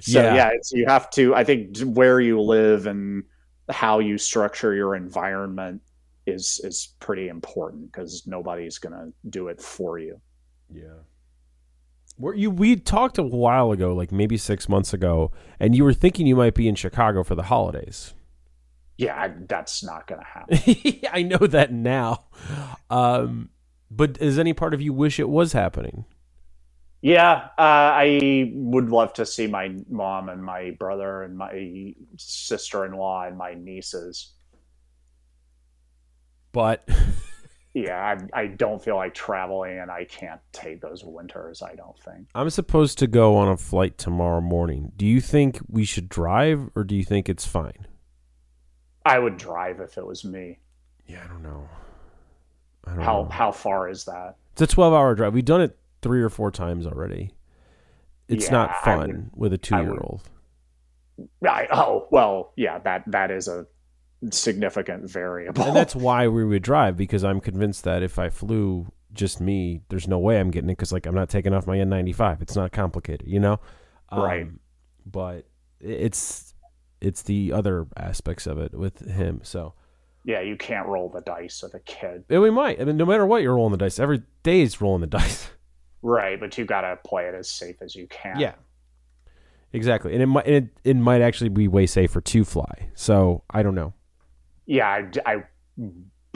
So 0.00 0.20
Yeah. 0.20 0.34
yeah, 0.34 0.50
it's, 0.54 0.72
you 0.72 0.86
have 0.86 1.08
to. 1.10 1.34
I 1.34 1.44
think 1.44 1.78
where 1.80 2.20
you 2.20 2.40
live 2.40 2.86
and 2.86 3.22
how 3.68 4.00
you 4.00 4.18
structure 4.18 4.74
your 4.74 4.96
environment 4.96 5.80
is 6.26 6.60
is 6.64 6.94
pretty 7.00 7.28
important 7.28 7.92
because 7.92 8.26
nobody's 8.26 8.78
gonna 8.78 9.10
do 9.30 9.48
it 9.48 9.60
for 9.60 9.98
you. 9.98 10.20
Yeah. 10.72 11.02
Were 12.18 12.34
you 12.34 12.50
we 12.50 12.76
talked 12.76 13.18
a 13.18 13.22
while 13.22 13.70
ago, 13.72 13.94
like 13.94 14.10
maybe 14.12 14.36
six 14.36 14.68
months 14.68 14.92
ago, 14.92 15.30
and 15.60 15.76
you 15.76 15.84
were 15.84 15.94
thinking 15.94 16.26
you 16.26 16.36
might 16.36 16.54
be 16.54 16.66
in 16.68 16.74
Chicago 16.74 17.22
for 17.22 17.34
the 17.34 17.44
holidays. 17.44 18.14
Yeah, 19.02 19.20
I, 19.20 19.32
that's 19.48 19.82
not 19.82 20.06
gonna 20.06 20.24
happen. 20.24 20.58
I 21.12 21.22
know 21.22 21.38
that 21.38 21.72
now. 21.72 22.24
Um, 22.90 23.50
but 23.90 24.14
does 24.14 24.38
any 24.38 24.52
part 24.52 24.74
of 24.74 24.80
you 24.80 24.92
wish 24.92 25.18
it 25.18 25.28
was 25.28 25.52
happening? 25.52 26.04
Yeah, 27.00 27.48
uh, 27.58 27.98
I 27.98 28.52
would 28.54 28.90
love 28.90 29.12
to 29.14 29.26
see 29.26 29.48
my 29.48 29.74
mom 29.88 30.28
and 30.28 30.42
my 30.42 30.70
brother 30.78 31.24
and 31.24 31.36
my 31.36 31.94
sister-in-law 32.16 33.24
and 33.26 33.36
my 33.36 33.54
nieces. 33.54 34.34
But 36.52 36.88
Yeah, 37.74 38.18
I, 38.34 38.42
I 38.42 38.46
don't 38.48 38.84
feel 38.84 38.96
like 38.96 39.14
traveling, 39.14 39.78
and 39.78 39.90
I 39.90 40.04
can't 40.04 40.40
take 40.52 40.82
those 40.82 41.02
winters. 41.04 41.62
I 41.62 41.74
don't 41.74 41.98
think. 41.98 42.28
I'm 42.34 42.50
supposed 42.50 42.98
to 42.98 43.06
go 43.06 43.36
on 43.36 43.48
a 43.48 43.56
flight 43.56 43.96
tomorrow 43.96 44.42
morning. 44.42 44.92
Do 44.96 45.06
you 45.06 45.20
think 45.20 45.58
we 45.68 45.84
should 45.84 46.08
drive 46.08 46.68
or 46.74 46.84
do 46.84 46.94
you 46.94 47.04
think 47.04 47.28
it's 47.28 47.46
fine? 47.46 47.86
I 49.04 49.18
would 49.18 49.36
drive 49.36 49.80
if 49.80 49.98
it 49.98 50.06
was 50.06 50.24
me. 50.24 50.58
Yeah, 51.06 51.22
I 51.24 51.28
don't 51.28 51.42
know. 51.42 51.68
I 52.86 52.94
don't 52.94 53.04
How 53.04 53.22
know. 53.22 53.28
how 53.30 53.52
far 53.52 53.88
is 53.88 54.04
that? 54.04 54.36
It's 54.52 54.62
a 54.62 54.66
12 54.66 54.92
hour 54.94 55.14
drive. 55.14 55.34
We've 55.34 55.44
done 55.44 55.60
it 55.60 55.78
three 56.02 56.22
or 56.22 56.28
four 56.28 56.50
times 56.50 56.86
already. 56.86 57.32
It's 58.28 58.46
Yeah, 58.46 58.52
not 58.52 58.76
fun 58.84 58.98
would- 59.08 59.30
with 59.34 59.52
a 59.52 59.58
two 59.58 59.76
year 59.76 59.98
old. 60.00 60.22
I, 61.46 61.68
oh 61.70 62.06
well, 62.10 62.52
yeah. 62.56 62.78
That 62.78 63.04
that 63.08 63.30
is 63.30 63.46
a 63.48 63.66
significant 64.30 65.08
variable. 65.10 65.62
And 65.64 65.76
that's 65.76 65.94
why 66.08 66.28
we 66.28 66.44
would 66.44 66.62
drive 66.62 66.96
because 66.96 67.22
I'm 67.24 67.40
convinced 67.40 67.84
that 67.84 68.02
if 68.02 68.18
I 68.18 68.28
flew 68.28 68.86
just 69.12 69.40
me, 69.40 69.82
there's 69.88 70.08
no 70.08 70.18
way 70.18 70.40
I'm 70.40 70.50
getting 70.50 70.70
it 70.70 70.72
because 70.78 70.92
like 70.92 71.06
I'm 71.06 71.14
not 71.14 71.28
taking 71.28 71.52
off 71.52 71.66
my 71.66 71.76
N95. 71.76 72.40
It's 72.42 72.56
not 72.56 72.72
complicated, 72.72 73.26
you 73.28 73.40
know. 73.40 73.60
Um, 74.08 74.20
Right. 74.22 74.46
But 75.04 75.46
it's 75.80 76.54
it's 77.02 77.22
the 77.22 77.52
other 77.52 77.86
aspects 77.96 78.46
of 78.46 78.58
it 78.58 78.72
with 78.74 79.00
him. 79.00 79.40
So 79.42 79.74
yeah, 80.24 80.40
you 80.40 80.56
can't 80.56 80.86
roll 80.86 81.08
the 81.10 81.20
dice 81.20 81.62
with 81.62 81.74
a 81.74 81.80
kid, 81.80 82.24
and 82.30 82.40
we 82.40 82.50
might. 82.50 82.80
I 82.80 82.84
mean, 82.84 82.96
no 82.96 83.04
matter 83.04 83.26
what, 83.26 83.42
you're 83.42 83.56
rolling 83.56 83.72
the 83.72 83.78
dice. 83.78 83.98
Every 83.98 84.22
day 84.42 84.60
is 84.62 84.80
rolling 84.80 85.00
the 85.00 85.06
dice. 85.18 85.50
right? 86.00 86.38
But 86.40 86.56
you 86.56 86.64
gotta 86.64 86.96
play 87.04 87.26
it 87.26 87.34
as 87.34 87.50
safe 87.50 87.76
as 87.82 87.94
you 87.94 88.06
can. 88.06 88.38
Yeah. 88.38 88.54
Exactly, 89.74 90.12
and 90.12 90.22
it 90.22 90.26
might 90.26 90.46
it, 90.46 90.68
it 90.84 90.96
might 90.96 91.22
actually 91.22 91.48
be 91.48 91.66
way 91.66 91.86
safer 91.86 92.20
to 92.20 92.44
fly. 92.44 92.90
So 92.94 93.42
I 93.50 93.62
don't 93.62 93.74
know. 93.74 93.94
yeah. 94.66 95.06
I, 95.24 95.34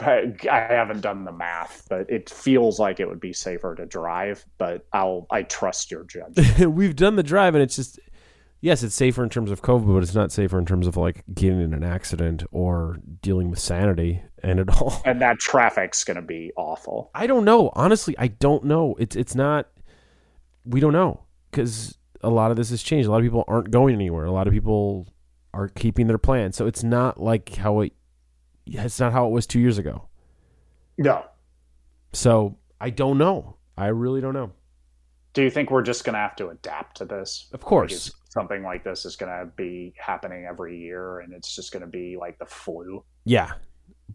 I 0.01 0.33
I 0.51 0.59
haven't 0.71 1.03
done 1.03 1.25
the 1.25 1.33
math, 1.33 1.87
but 1.89 2.09
it 2.11 2.29
feels 2.31 2.81
like 2.81 2.99
it 2.99 3.07
would 3.09 3.21
be 3.21 3.33
safer 3.35 3.75
to 3.75 3.85
drive. 3.87 4.45
But 4.59 4.87
I'll 4.93 5.27
I 5.31 5.43
trust 5.43 5.91
your 5.91 6.05
judgment. 6.05 6.59
We've 6.75 6.97
done 6.97 7.17
the 7.17 7.23
drive, 7.23 7.55
and 7.55 7.63
it's 7.63 7.77
just 7.77 8.01
yes, 8.61 8.83
it's 8.83 8.95
safer 8.95 9.23
in 9.23 9.29
terms 9.31 9.51
of 9.51 9.63
COVID, 9.63 9.87
but 9.87 10.03
it's 10.03 10.15
not 10.15 10.33
safer 10.33 10.59
in 10.59 10.67
terms 10.67 10.87
of 10.87 10.97
like 10.97 11.25
getting 11.35 11.61
in 11.61 11.75
an 11.75 11.85
accident 11.85 12.43
or 12.51 12.99
dealing 13.23 13.51
with 13.51 13.59
sanity 13.59 14.23
and 14.43 14.61
it 14.61 14.69
all. 14.81 15.01
and 15.05 15.21
that 15.23 15.39
traffic's 15.39 16.05
gonna 16.05 16.23
be 16.23 16.53
awful. 16.57 17.11
I 17.15 17.27
don't 17.27 17.45
know. 17.45 17.71
Honestly, 17.75 18.15
I 18.19 18.29
don't 18.29 18.65
know. 18.65 18.95
It's 18.99 19.17
it's 19.17 19.35
not. 19.35 19.69
We 20.65 20.81
don't 20.81 20.93
know 20.93 21.23
because 21.51 21.97
a 22.23 22.31
lot 22.31 22.51
of 22.51 22.57
this 22.57 22.71
has 22.71 22.83
changed. 22.83 23.09
A 23.09 23.11
lot 23.11 23.19
of 23.19 23.25
people 23.25 23.45
aren't 23.47 23.71
going 23.71 23.95
anywhere. 23.95 24.25
A 24.25 24.33
lot 24.33 24.47
of 24.47 24.53
people 24.53 25.07
are 25.55 25.69
keeping 25.69 26.07
their 26.07 26.19
plans. 26.19 26.57
So 26.57 26.67
it's 26.67 26.83
not 26.83 27.21
like 27.21 27.55
how 27.57 27.81
it. 27.81 27.93
It's 28.67 28.99
not 28.99 29.13
how 29.13 29.27
it 29.27 29.31
was 29.31 29.47
two 29.47 29.61
years 29.61 29.79
ago. 29.79 30.09
No. 30.99 31.25
So 32.13 32.57
I 32.81 32.91
don't 32.91 33.19
know. 33.19 33.57
I 33.79 33.87
really 33.89 34.21
don't 34.21 34.35
know. 34.35 34.53
Do 35.35 35.43
you 35.43 35.51
think 35.51 35.71
we're 35.71 35.83
just 35.83 36.05
gonna 36.05 36.19
have 36.19 36.35
to 36.37 36.49
adapt 36.49 36.97
to 36.97 37.05
this? 37.05 37.47
Of 37.53 37.61
course, 37.61 38.11
something 38.37 38.63
like 38.63 38.85
this 38.85 39.07
is 39.07 39.17
gonna 39.17 39.47
be 39.57 39.95
happening 39.99 40.45
every 40.45 40.79
year, 40.79 41.21
and 41.21 41.33
it's 41.33 41.57
just 41.57 41.73
gonna 41.73 41.87
be 41.87 42.17
like 42.17 42.39
the 42.39 42.47
flu. 42.47 43.03
Yeah, 43.25 43.53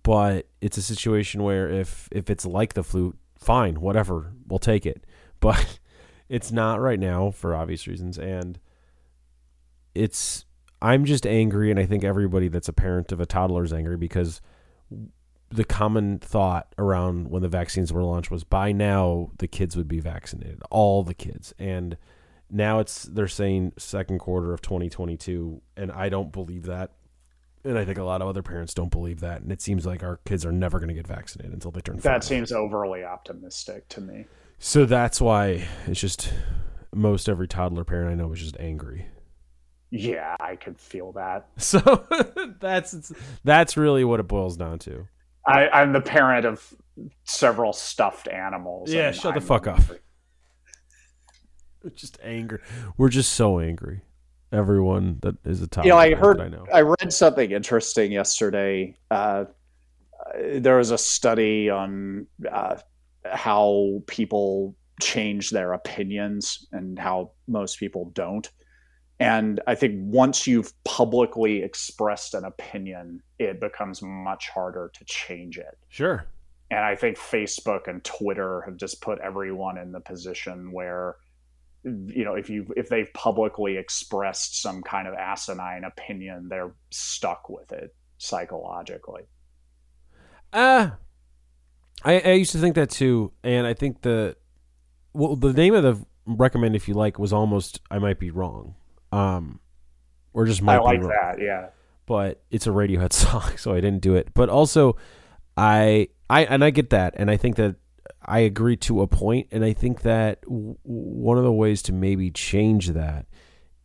but 0.04 0.48
it's 0.62 0.78
a 0.78 0.82
situation 0.82 1.42
where 1.44 1.68
if 1.68 2.08
if 2.12 2.30
it's 2.30 2.46
like 2.46 2.76
the 2.76 2.84
flu, 2.84 3.16
fine, 3.38 3.82
whatever, 3.82 4.34
we'll 4.48 4.60
take 4.60 4.86
it. 4.86 5.06
But 5.42 5.80
it's 6.30 6.52
not 6.52 6.80
right 6.80 7.00
now 7.00 7.32
for 7.32 7.56
obvious 7.56 7.88
reasons, 7.88 8.20
and 8.20 8.60
it's 9.96 10.46
I'm 10.84 11.04
just 11.04 11.26
angry, 11.26 11.72
and 11.72 11.80
I 11.80 11.88
think 11.88 12.04
everybody 12.04 12.48
that's 12.48 12.70
a 12.70 12.74
parent 12.74 13.12
of 13.12 13.20
a 13.20 13.26
toddler 13.26 13.64
is 13.64 13.74
angry 13.74 13.98
because 13.98 14.40
the 15.50 15.64
common 15.64 16.20
thought 16.20 16.76
around 16.78 17.32
when 17.32 17.42
the 17.42 17.50
vaccines 17.50 17.92
were 17.92 18.04
launched 18.04 18.30
was 18.30 18.44
by 18.44 18.72
now 18.72 19.32
the 19.40 19.48
kids 19.48 19.76
would 19.76 19.88
be 19.88 20.00
vaccinated, 20.00 20.62
all 20.70 21.02
the 21.02 21.16
kids, 21.16 21.56
and 21.58 21.98
now 22.52 22.80
it's 22.80 23.04
they're 23.04 23.28
saying 23.28 23.74
second 23.78 24.20
quarter 24.20 24.54
of 24.54 24.62
2022, 24.62 25.62
and 25.78 25.92
I 25.92 26.10
don't 26.10 26.32
believe 26.32 26.64
that. 26.64 26.92
And 27.64 27.78
I 27.78 27.86
think 27.86 28.00
a 28.00 28.04
lot 28.04 28.22
of 28.22 28.28
other 28.28 28.42
parents 28.42 28.74
don't 28.74 28.90
believe 28.90 29.20
that. 29.20 29.42
And 29.44 29.52
it 29.52 29.62
seems 29.62 29.86
like 29.86 30.02
our 30.04 30.18
kids 30.26 30.46
are 30.48 30.52
never 30.52 30.80
going 30.80 30.88
to 30.88 30.96
get 30.96 31.06
vaccinated 31.06 31.54
until 31.54 31.70
they 31.70 31.82
turn 31.82 31.98
That 31.98 32.04
five. 32.04 32.24
seems 32.24 32.52
overly 32.52 33.04
optimistic 33.04 33.88
to 33.90 34.02
me. 34.02 34.26
so 34.58 34.86
that's 34.86 35.22
why 35.22 35.68
it's 35.86 36.00
just 36.02 36.34
most 36.94 37.30
every 37.30 37.48
toddler 37.48 37.84
parent 37.84 38.12
I 38.12 38.16
know 38.16 38.34
is 38.34 38.40
just 38.40 38.58
angry. 38.60 39.06
Yeah, 39.92 40.36
I 40.40 40.56
could 40.56 40.80
feel 40.80 41.12
that. 41.14 41.48
So 41.60 41.80
that's 42.60 43.14
that's 43.44 43.78
really 43.78 44.04
what 44.04 44.20
it 44.20 44.28
boils 44.28 44.58
down 44.58 44.80
to. 44.80 45.08
I, 45.46 45.68
I'm 45.70 45.92
the 45.94 46.02
parent 46.02 46.46
of 46.46 46.74
several 47.26 47.74
stuffed 47.74 48.28
animals. 48.28 48.92
Yeah, 48.92 49.12
shut 49.12 49.36
the 49.36 49.40
I'm 49.42 49.46
fuck 49.46 49.68
up. 49.68 49.82
just 51.96 52.20
angry. 52.24 52.60
We're 52.98 53.10
just 53.10 53.34
so 53.34 53.60
angry. 53.60 54.02
Everyone 54.52 55.18
that 55.22 55.36
is 55.46 55.62
a 55.62 55.68
top. 55.68 55.86
You 55.86 55.92
know, 55.92 55.98
I 55.98 56.14
heard, 56.14 56.42
I 56.42 56.50
know. 56.50 56.66
I 56.74 56.82
read 56.82 57.14
something 57.14 57.52
interesting 57.52 58.12
yesterday. 58.12 58.98
Uh, 59.10 59.46
there 60.44 60.78
was 60.78 60.92
a 60.92 60.98
study 60.98 61.70
on 61.70 62.28
uh, 62.52 62.76
how 63.26 64.02
people 64.08 64.76
change 65.02 65.52
their 65.52 65.74
opinions 65.74 66.68
and 66.72 67.00
how 67.00 67.32
most 67.48 67.80
people 67.80 68.12
don't. 68.14 68.50
And 69.20 69.62
I 69.68 69.76
think 69.76 69.96
once 69.98 70.48
you've 70.48 70.74
publicly 70.84 71.62
expressed 71.62 72.34
an 72.34 72.44
opinion, 72.44 73.22
it 73.40 73.60
becomes 73.60 74.02
much 74.02 74.50
harder 74.50 74.92
to 74.96 75.06
change 75.06 75.58
it. 75.60 75.78
Sure. 75.90 76.26
And 76.72 76.80
I 76.80 76.96
think 76.96 77.18
Facebook 77.18 77.88
and 77.88 78.04
Twitter 78.04 78.62
have 78.62 78.78
just 78.78 79.02
put 79.02 79.20
everyone 79.20 79.78
in 79.78 79.92
the 79.92 80.00
position 80.00 80.72
where 80.72 81.18
you 81.84 82.24
know 82.24 82.36
if 82.36 82.50
you 82.50 82.72
if 82.78 82.90
they've 82.90 83.12
publicly 83.14 83.78
expressed 83.78 84.62
some 84.62 84.84
kind 84.84 85.08
of 85.08 85.14
asinine 85.16 85.84
opinion 85.84 86.48
they're 86.50 86.74
stuck 86.92 87.50
with 87.50 87.72
it 87.72 87.96
psychologically. 88.18 89.24
Uh 90.54 90.92
I, 92.04 92.20
I 92.20 92.32
used 92.34 92.52
to 92.52 92.60
think 92.60 92.76
that 92.76 92.90
too 92.90 93.32
and 93.44 93.66
i 93.66 93.74
think 93.74 94.02
the 94.02 94.36
well 95.14 95.36
the 95.36 95.54
name 95.54 95.74
of 95.74 95.84
the 95.84 96.06
recommend 96.26 96.76
if 96.76 96.88
you 96.88 96.94
like 96.94 97.20
was 97.20 97.32
almost 97.32 97.80
i 97.90 98.00
might 98.00 98.20
be 98.20 98.32
wrong 98.32 98.76
um 99.12 99.60
or 100.34 100.46
just 100.46 100.62
might 100.62 100.78
i 100.78 100.80
like 100.80 101.00
be 101.00 101.06
wrong. 101.06 101.16
that 101.22 101.42
yeah. 101.42 101.68
But 102.08 102.44
it's 102.52 102.68
a 102.68 102.72
radiohead 102.72 103.14
song 103.14 103.58
so 103.58 103.72
i 103.72 103.82
didn't 103.82 104.02
do 104.02 104.16
it. 104.16 104.34
But 104.34 104.50
also 104.50 104.98
i 105.58 106.10
i 106.30 106.46
and 106.46 106.64
i 106.64 106.70
get 106.70 106.90
that 106.92 107.14
and 107.18 107.30
i 107.32 107.38
think 107.38 107.56
that 107.56 107.76
I 108.24 108.40
agree 108.40 108.78
to 108.78 109.02
a 109.02 109.08
point, 109.08 109.48
and 109.52 109.64
I 109.64 109.74
think 109.74 110.02
that 110.02 110.42
w- 110.44 110.78
one 110.84 111.38
of 111.38 111.44
the 111.44 111.52
ways 111.52 111.82
to 111.84 111.94
maybe 111.94 112.32
change 112.32 112.90
that 112.90 113.26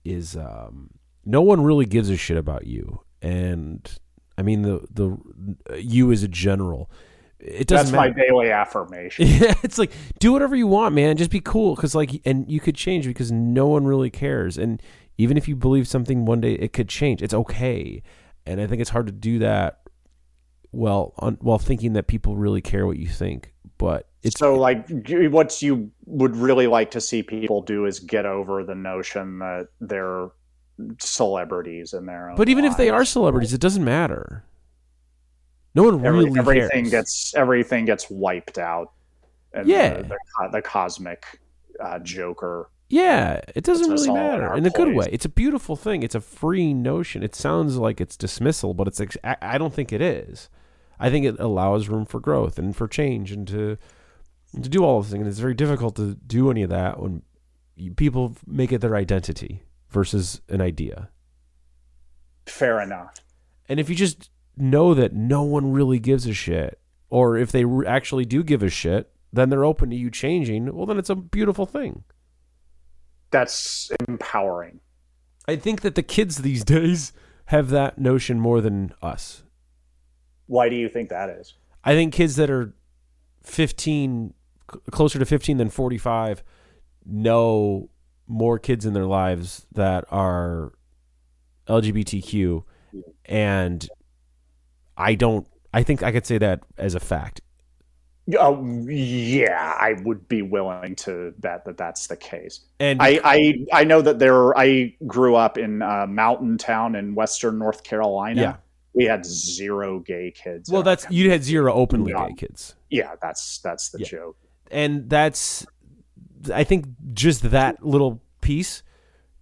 is 0.04 0.36
um, 0.36 0.90
no 1.24 1.42
one 1.42 1.62
really 1.62 1.86
gives 1.86 2.10
a 2.10 2.16
shit 2.16 2.36
about 2.36 2.66
you, 2.66 3.02
and 3.20 3.98
I 4.38 4.42
mean 4.42 4.62
the 4.62 4.86
the 4.90 5.16
you 5.78 6.12
as 6.12 6.22
a 6.22 6.28
general. 6.28 6.90
It 7.38 7.66
doesn't. 7.66 7.92
That's 7.92 7.92
matter. 7.92 8.14
my 8.14 8.24
daily 8.24 8.50
affirmation. 8.52 9.26
Yeah, 9.26 9.54
it's 9.62 9.78
like 9.78 9.92
do 10.18 10.32
whatever 10.32 10.56
you 10.56 10.66
want, 10.66 10.94
man. 10.94 11.16
Just 11.16 11.30
be 11.30 11.40
cool, 11.40 11.74
because 11.74 11.94
like, 11.94 12.20
and 12.24 12.50
you 12.50 12.60
could 12.60 12.76
change 12.76 13.06
because 13.06 13.30
no 13.30 13.66
one 13.66 13.84
really 13.84 14.10
cares, 14.10 14.56
and 14.56 14.82
even 15.18 15.36
if 15.36 15.48
you 15.48 15.56
believe 15.56 15.88
something 15.88 16.24
one 16.24 16.40
day, 16.40 16.52
it 16.52 16.72
could 16.72 16.88
change. 16.88 17.22
It's 17.22 17.34
okay, 17.34 18.02
and 18.46 18.60
I 18.60 18.66
think 18.66 18.80
it's 18.80 18.90
hard 18.90 19.06
to 19.06 19.12
do 19.12 19.38
that. 19.40 19.80
Well, 20.72 21.14
on, 21.18 21.38
while 21.40 21.58
thinking 21.58 21.94
that 21.94 22.06
people 22.06 22.36
really 22.36 22.60
care 22.60 22.86
what 22.86 22.98
you 22.98 23.08
think, 23.08 23.52
but 23.78 24.08
it's 24.22 24.38
so 24.38 24.54
like 24.58 24.86
what 25.30 25.60
you 25.62 25.90
would 26.06 26.34
really 26.36 26.66
like 26.66 26.90
to 26.92 27.00
see 27.00 27.22
people 27.22 27.62
do 27.62 27.84
is 27.86 28.00
get 28.00 28.26
over 28.26 28.64
the 28.64 28.74
notion 28.74 29.38
that 29.38 29.68
they're 29.80 30.28
celebrities 30.98 31.92
in 31.94 32.06
their 32.06 32.30
own 32.30 32.36
but 32.36 32.48
even 32.48 32.64
lives. 32.64 32.74
if 32.74 32.78
they 32.78 32.90
are 32.90 33.04
celebrities 33.04 33.52
it 33.52 33.60
doesn't 33.60 33.84
matter. 33.84 34.44
No 35.74 35.82
one 35.84 36.04
Every, 36.06 36.24
really 36.24 36.38
everything 36.38 36.84
cares. 36.84 36.90
gets 36.90 37.34
everything 37.34 37.84
gets 37.84 38.08
wiped 38.10 38.58
out 38.58 38.92
and 39.52 39.68
Yeah. 39.68 39.98
the, 39.98 40.02
the, 40.04 40.48
the 40.52 40.62
cosmic 40.62 41.24
uh, 41.80 41.98
joker. 42.00 42.70
Yeah 42.88 43.40
it 43.54 43.64
doesn't 43.64 43.90
really 43.90 44.08
all 44.08 44.16
in 44.16 44.22
matter 44.22 44.54
in 44.54 44.66
a 44.66 44.70
good 44.70 44.94
way. 44.94 45.06
it's 45.10 45.24
a 45.24 45.28
beautiful 45.30 45.76
thing. 45.76 46.02
It's 46.02 46.14
a 46.14 46.20
free 46.20 46.72
notion. 46.74 47.22
It 47.22 47.34
sounds 47.34 47.76
like 47.76 48.00
it's 48.00 48.16
dismissal 48.16 48.74
but 48.74 48.86
it's—I 48.88 49.36
I 49.42 49.58
don't 49.58 49.72
think 49.74 49.92
it 49.92 50.00
is 50.00 50.48
i 50.98 51.10
think 51.10 51.24
it 51.24 51.38
allows 51.38 51.88
room 51.88 52.04
for 52.04 52.20
growth 52.20 52.58
and 52.58 52.74
for 52.76 52.88
change 52.88 53.32
and 53.32 53.46
to 53.48 53.76
to 54.62 54.68
do 54.68 54.84
all 54.84 54.98
of 54.98 55.04
those 55.04 55.12
things 55.12 55.22
and 55.22 55.28
it's 55.28 55.38
very 55.38 55.54
difficult 55.54 55.96
to 55.96 56.14
do 56.26 56.50
any 56.50 56.62
of 56.62 56.70
that 56.70 57.00
when 57.00 57.22
people 57.96 58.34
make 58.46 58.72
it 58.72 58.80
their 58.80 58.96
identity 58.96 59.62
versus 59.90 60.40
an 60.48 60.60
idea 60.60 61.10
fair 62.46 62.80
enough 62.80 63.14
And 63.68 63.80
if 63.80 63.88
you 63.90 63.96
just 63.96 64.30
know 64.56 64.94
that 64.94 65.12
no 65.12 65.42
one 65.42 65.72
really 65.72 65.98
gives 65.98 66.26
a 66.26 66.32
shit, 66.32 66.78
or 67.10 67.36
if 67.36 67.50
they 67.50 67.64
re- 67.64 67.86
actually 67.86 68.24
do 68.24 68.42
give 68.44 68.62
a 68.62 68.70
shit, 68.70 69.10
then 69.32 69.50
they're 69.50 69.64
open 69.64 69.90
to 69.90 69.96
you 69.96 70.08
changing, 70.10 70.72
well, 70.74 70.86
then 70.86 70.98
it's 70.98 71.10
a 71.10 71.16
beautiful 71.16 71.66
thing. 71.66 72.04
that's 73.30 73.90
empowering 74.08 74.80
I 75.48 75.56
think 75.56 75.80
that 75.82 75.94
the 75.96 76.02
kids 76.02 76.38
these 76.38 76.64
days 76.76 77.12
have 77.46 77.70
that 77.70 77.98
notion 77.98 78.40
more 78.40 78.60
than 78.60 78.92
us. 79.02 79.42
Why 80.46 80.68
do 80.68 80.76
you 80.76 80.88
think 80.88 81.08
that 81.10 81.30
is 81.30 81.54
I 81.84 81.94
think 81.94 82.12
kids 82.12 82.36
that 82.36 82.50
are 82.50 82.74
15, 83.44 84.34
closer 84.90 85.18
to 85.20 85.24
15 85.24 85.56
than 85.56 85.70
45, 85.70 86.42
know 87.04 87.90
more 88.26 88.58
kids 88.58 88.84
in 88.84 88.92
their 88.92 89.06
lives 89.06 89.66
that 89.72 90.04
are 90.10 90.72
LGBTQ. 91.68 92.64
And 93.26 93.88
I 94.96 95.14
don't, 95.14 95.46
I 95.72 95.84
think 95.84 96.02
I 96.02 96.10
could 96.10 96.26
say 96.26 96.38
that 96.38 96.64
as 96.76 96.96
a 96.96 97.00
fact. 97.00 97.40
oh 98.36 98.60
yeah 98.88 99.74
i 99.80 99.94
would 100.02 100.26
be 100.26 100.42
willing 100.42 100.96
to 100.96 101.32
bet 101.38 101.64
that 101.64 101.76
that's 101.76 102.08
the 102.08 102.16
case 102.16 102.62
And 102.80 103.00
I, 103.00 103.20
I 103.22 103.64
I 103.72 103.84
know 103.84 104.02
that 104.02 104.18
there. 104.18 104.58
I 104.58 104.96
grew 105.06 105.36
up 105.36 105.56
in 105.56 105.80
a 105.82 106.08
mountain 106.08 106.58
town 106.58 106.96
in 106.96 107.14
western 107.14 107.56
North 107.60 107.84
Carolina. 107.84 108.40
Yeah. 108.40 108.56
We 108.96 109.04
had 109.04 109.24
zero 109.24 110.00
gay 110.00 110.32
kids. 110.32 110.68
Well, 110.70 110.82
that's 110.82 111.06
you 111.10 111.30
had 111.30 111.44
zero 111.44 111.72
openly 111.72 112.10
Yeah. 112.12 112.26
gay 112.28 112.34
kids, 112.34 112.74
yeah. 112.90 113.14
That's 113.22 113.58
that's 113.60 113.90
the 113.90 114.00
Yeah. 114.00 114.06
joke. 114.08 114.36
and 114.72 115.08
that's 115.08 115.64
I 116.52 116.64
think 116.64 116.86
just 117.12 117.50
that 117.50 117.84
little 117.86 118.20
piece. 118.40 118.82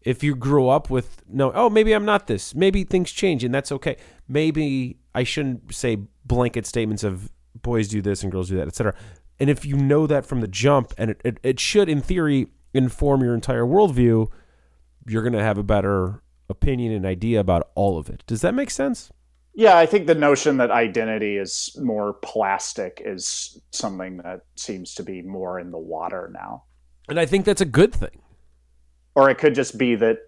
If 0.03 0.23
you 0.23 0.35
grew 0.35 0.69
up 0.69 0.91
with 0.91 1.23
no, 1.27 1.51
oh 1.55 1.71
maybe 1.71 1.93
I'm 1.95 2.05
not 2.05 2.27
this. 2.27 2.55
Maybe 2.55 2.85
things 2.85 3.11
change, 3.11 3.43
and 3.43 3.55
that's 3.55 3.73
okay. 3.73 3.97
Maybe 4.29 4.99
I 5.15 5.23
shouldn't 5.25 5.75
say 5.75 5.97
blanket 6.27 6.67
statements 6.67 7.03
of 7.05 7.31
boys 7.63 7.89
do 7.89 8.03
this 8.03 8.23
and 8.23 8.31
girls 8.31 8.49
do 8.51 8.57
that, 8.57 8.67
etc. 8.69 8.95
And 9.41 9.49
if 9.49 9.65
you 9.65 9.77
know 9.77 10.07
that 10.07 10.27
from 10.27 10.41
the 10.43 10.49
jump, 10.49 10.93
and 10.99 11.11
it, 11.11 11.21
it, 11.25 11.39
it 11.43 11.59
should, 11.61 11.89
in 11.89 12.01
theory, 12.03 12.49
inform 12.75 13.23
your 13.23 13.35
entire 13.35 13.65
worldview, 13.65 14.31
you're 15.09 15.23
going 15.23 15.33
to 15.33 15.43
have 15.43 15.57
a 15.59 15.63
better 15.63 16.23
opinion 16.51 16.93
and 16.93 17.05
idea 17.07 17.41
about 17.41 17.71
all 17.75 17.99
of 17.99 18.09
it. 18.11 18.23
Does 18.27 18.43
that 18.43 18.55
make 18.55 18.71
sense? 18.71 19.11
Yeah, 19.55 19.79
I 19.79 19.87
think 19.87 20.07
the 20.07 20.15
notion 20.15 20.57
that 20.57 20.71
identity 20.71 21.37
is 21.37 21.77
more 21.81 22.15
plastic 22.15 23.01
is 23.05 23.61
something 23.71 24.17
that 24.19 24.41
seems 24.57 24.95
to 24.97 25.03
be 25.05 25.23
more 25.23 25.61
in 25.61 25.71
the 25.71 25.79
water 25.79 26.31
now. 26.35 26.65
And 27.09 27.21
I 27.21 27.27
think 27.27 27.45
that's 27.45 27.61
a 27.61 27.67
good 27.67 27.93
thing. 27.93 28.21
Or 29.15 29.31
it 29.31 29.39
could 29.39 29.55
just 29.55 29.79
be 29.79 29.95
that 29.97 30.19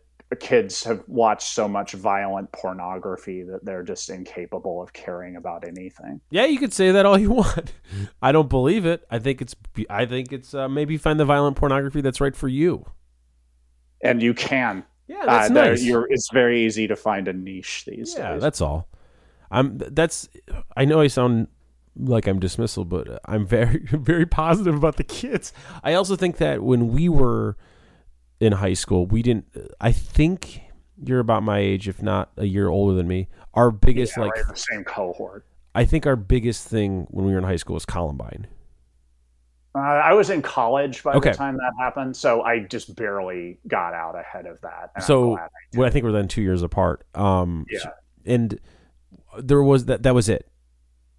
kids 0.40 0.84
have 0.84 1.02
watched 1.06 1.48
so 1.48 1.68
much 1.68 1.92
violent 1.92 2.50
pornography 2.52 3.42
that 3.44 3.64
they're 3.64 3.82
just 3.82 4.10
incapable 4.10 4.82
of 4.82 4.92
caring 4.92 5.36
about 5.36 5.66
anything. 5.66 6.20
Yeah, 6.30 6.46
you 6.46 6.58
could 6.58 6.72
say 6.72 6.92
that 6.92 7.06
all 7.06 7.18
you 7.18 7.30
want. 7.42 7.72
I 8.22 8.32
don't 8.32 8.48
believe 8.48 8.86
it. 8.86 9.04
I 9.10 9.18
think 9.18 9.40
it's. 9.40 9.54
I 9.88 10.06
think 10.06 10.32
it's 10.32 10.54
uh, 10.54 10.68
maybe 10.68 10.96
find 10.96 11.18
the 11.18 11.24
violent 11.24 11.56
pornography 11.56 12.00
that's 12.00 12.20
right 12.20 12.34
for 12.36 12.48
you. 12.48 12.86
And 14.02 14.22
you 14.22 14.34
can. 14.34 14.84
Yeah, 15.08 15.24
that's 15.24 15.50
Uh, 15.50 15.54
nice. 15.54 15.84
You're, 15.84 16.06
it's 16.10 16.30
very 16.32 16.64
easy 16.64 16.88
to 16.88 16.96
find 16.96 17.28
a 17.28 17.32
niche 17.32 17.84
these 17.86 18.14
yeah, 18.16 18.32
days. 18.32 18.34
Yeah, 18.34 18.38
that's 18.38 18.60
all. 18.60 18.88
I'm. 19.50 19.78
That's. 19.78 20.28
I 20.76 20.84
know 20.84 21.00
I 21.00 21.06
sound 21.06 21.48
like 21.98 22.26
I'm 22.26 22.38
dismissal, 22.40 22.84
but 22.84 23.20
I'm 23.24 23.46
very, 23.46 23.78
very 23.90 24.26
positive 24.26 24.74
about 24.74 24.96
the 24.96 25.04
kids. 25.04 25.52
I 25.82 25.94
also 25.94 26.16
think 26.16 26.36
that 26.38 26.62
when 26.62 26.88
we 26.88 27.08
were 27.08 27.56
in 28.40 28.52
high 28.52 28.74
school, 28.74 29.06
we 29.06 29.22
didn't. 29.22 29.46
I 29.80 29.92
think 29.92 30.60
you're 31.02 31.20
about 31.20 31.42
my 31.42 31.58
age, 31.58 31.88
if 31.88 32.02
not 32.02 32.30
a 32.36 32.44
year 32.46 32.68
older 32.68 32.94
than 32.94 33.06
me. 33.08 33.28
Our 33.54 33.70
biggest, 33.70 34.16
Yeah, 34.16 34.24
like, 34.24 34.34
right, 34.36 34.44
the 34.48 34.56
same 34.56 34.84
cohort. 34.84 35.46
I 35.74 35.84
think 35.84 36.06
our 36.06 36.16
biggest 36.16 36.66
thing 36.68 37.06
when 37.10 37.26
we 37.26 37.32
were 37.32 37.38
in 37.38 37.44
high 37.44 37.56
school 37.56 37.74
was 37.74 37.84
Columbine. 37.86 38.46
Uh, 39.74 39.78
I 39.80 40.14
was 40.14 40.30
in 40.30 40.40
college 40.40 41.02
by 41.02 41.12
Okay. 41.14 41.32
the 41.32 41.36
time 41.36 41.56
that 41.58 41.72
happened, 41.78 42.16
so 42.16 42.40
I 42.42 42.60
just 42.60 42.96
barely 42.96 43.58
got 43.68 43.92
out 43.92 44.14
ahead 44.18 44.46
of 44.46 44.58
that. 44.62 45.02
So, 45.02 45.36
I 45.36 45.48
Well, 45.74 45.86
I 45.86 45.90
think 45.90 46.04
we're 46.06 46.12
then 46.12 46.28
two 46.28 46.40
years 46.40 46.62
apart. 46.62 47.04
Um, 47.14 47.66
Yeah. 47.70 47.90
and 48.24 48.58
there 49.42 49.62
was 49.62 49.86
that. 49.86 50.02
That 50.02 50.14
was 50.14 50.28
it. 50.28 50.48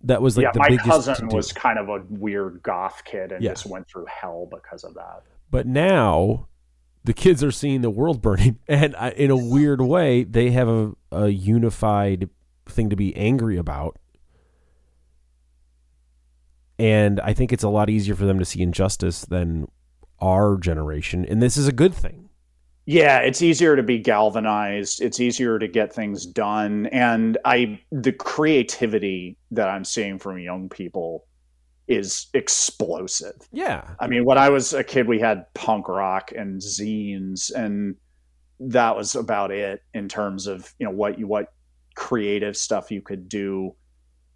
That 0.04 0.22
was 0.22 0.38
like 0.38 0.44
yeah, 0.44 0.52
the 0.52 0.60
my 0.60 0.70
biggest. 0.70 0.88
cousin 0.88 1.28
was 1.30 1.52
kind 1.52 1.80
of 1.80 1.90
a 1.90 2.04
weird 2.10 2.62
goth 2.62 3.04
kid 3.04 3.32
and 3.32 3.44
Yeah. 3.44 3.52
just 3.52 3.66
went 3.66 3.88
through 3.88 4.06
hell 4.06 4.48
because 4.52 4.84
of 4.84 4.94
that. 4.94 5.24
But 5.50 5.66
now 5.66 6.48
the 7.04 7.14
kids 7.14 7.44
are 7.44 7.52
seeing 7.52 7.82
the 7.82 7.90
world 7.90 8.22
burning, 8.22 8.60
and 8.68 8.96
I, 8.96 9.10
in 9.12 9.32
a 9.32 9.38
weird 9.38 9.82
way, 9.82 10.24
they 10.24 10.52
have 10.52 10.68
a, 10.68 10.92
a 11.12 11.28
unified 11.30 12.30
thing 12.68 12.90
to 12.90 12.96
be 12.96 13.16
angry 13.16 13.58
about. 13.58 13.98
And 16.80 17.20
I 17.22 17.34
think 17.34 17.52
it's 17.52 17.64
a 17.64 17.70
lot 17.70 17.90
easier 17.90 18.16
for 18.16 18.26
them 18.26 18.38
to 18.40 18.46
see 18.46 18.62
injustice 18.62 19.22
than 19.26 19.68
our 20.20 20.58
generation, 20.58 21.26
and 21.26 21.42
this 21.42 21.58
is 21.58 21.68
a 21.68 21.72
good 21.72 21.94
thing. 21.94 22.27
Yeah, 22.90 23.20
it's 23.20 23.42
easier 23.42 23.76
to 23.76 23.84
be 23.84 24.00
galvanized. 24.00 25.02
It's 25.02 25.20
easier 25.20 25.60
to 25.60 25.68
get 25.68 25.94
things 25.94 26.26
done, 26.26 26.86
and 26.88 27.38
I 27.44 27.82
the 27.92 28.14
creativity 28.14 29.38
that 29.52 29.68
I'm 29.68 29.84
seeing 29.84 30.18
from 30.18 30.40
young 30.40 30.70
people 30.70 31.26
is 31.90 32.28
explosive. 32.34 33.36
Yeah, 33.52 33.94
I 34.00 34.08
mean, 34.08 34.24
when 34.24 34.38
I 34.38 34.48
was 34.48 34.74
a 34.74 34.86
kid, 34.86 35.06
we 35.06 35.20
had 35.20 35.54
punk 35.54 35.90
rock 35.90 36.32
and 36.32 36.62
zines, 36.62 37.54
and 37.54 37.98
that 38.62 38.96
was 38.96 39.16
about 39.16 39.52
it 39.52 39.82
in 39.94 40.08
terms 40.08 40.48
of 40.48 40.74
you 40.80 40.86
know 40.86 40.94
what 40.94 41.20
you 41.20 41.28
what 41.28 41.52
creative 41.96 42.56
stuff 42.56 42.90
you 42.90 43.02
could 43.02 43.28
do 43.28 43.76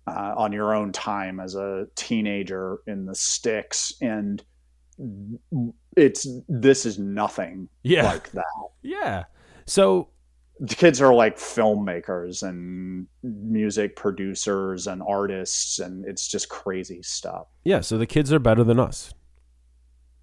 uh, 0.08 0.34
on 0.36 0.52
your 0.52 0.76
own 0.76 0.92
time 0.92 1.40
as 1.40 1.56
a 1.56 1.88
teenager 1.96 2.80
in 2.86 3.06
the 3.06 3.16
sticks, 3.16 3.94
and 4.02 4.44
it's 5.98 6.28
this 6.48 6.86
is 6.86 7.00
nothing 7.00 7.68
yeah, 7.84 8.04
like 8.04 8.32
that. 8.32 8.46
yeah. 8.82 9.24
So 9.66 10.10
The 10.60 10.76
kids 10.76 11.02
are 11.02 11.14
like 11.14 11.38
filmmakers 11.38 12.44
and 12.44 13.08
music 13.24 13.96
producers 13.96 14.88
and 14.88 15.02
artists, 15.02 15.80
and 15.80 16.06
it's 16.06 16.28
just 16.28 16.50
crazy 16.50 17.02
stuff. 17.04 17.48
yeah, 17.64 17.82
so 17.82 17.98
the 17.98 18.06
kids 18.08 18.32
are 18.32 18.40
better 18.40 18.64
than 18.64 18.80
us. 18.80 19.14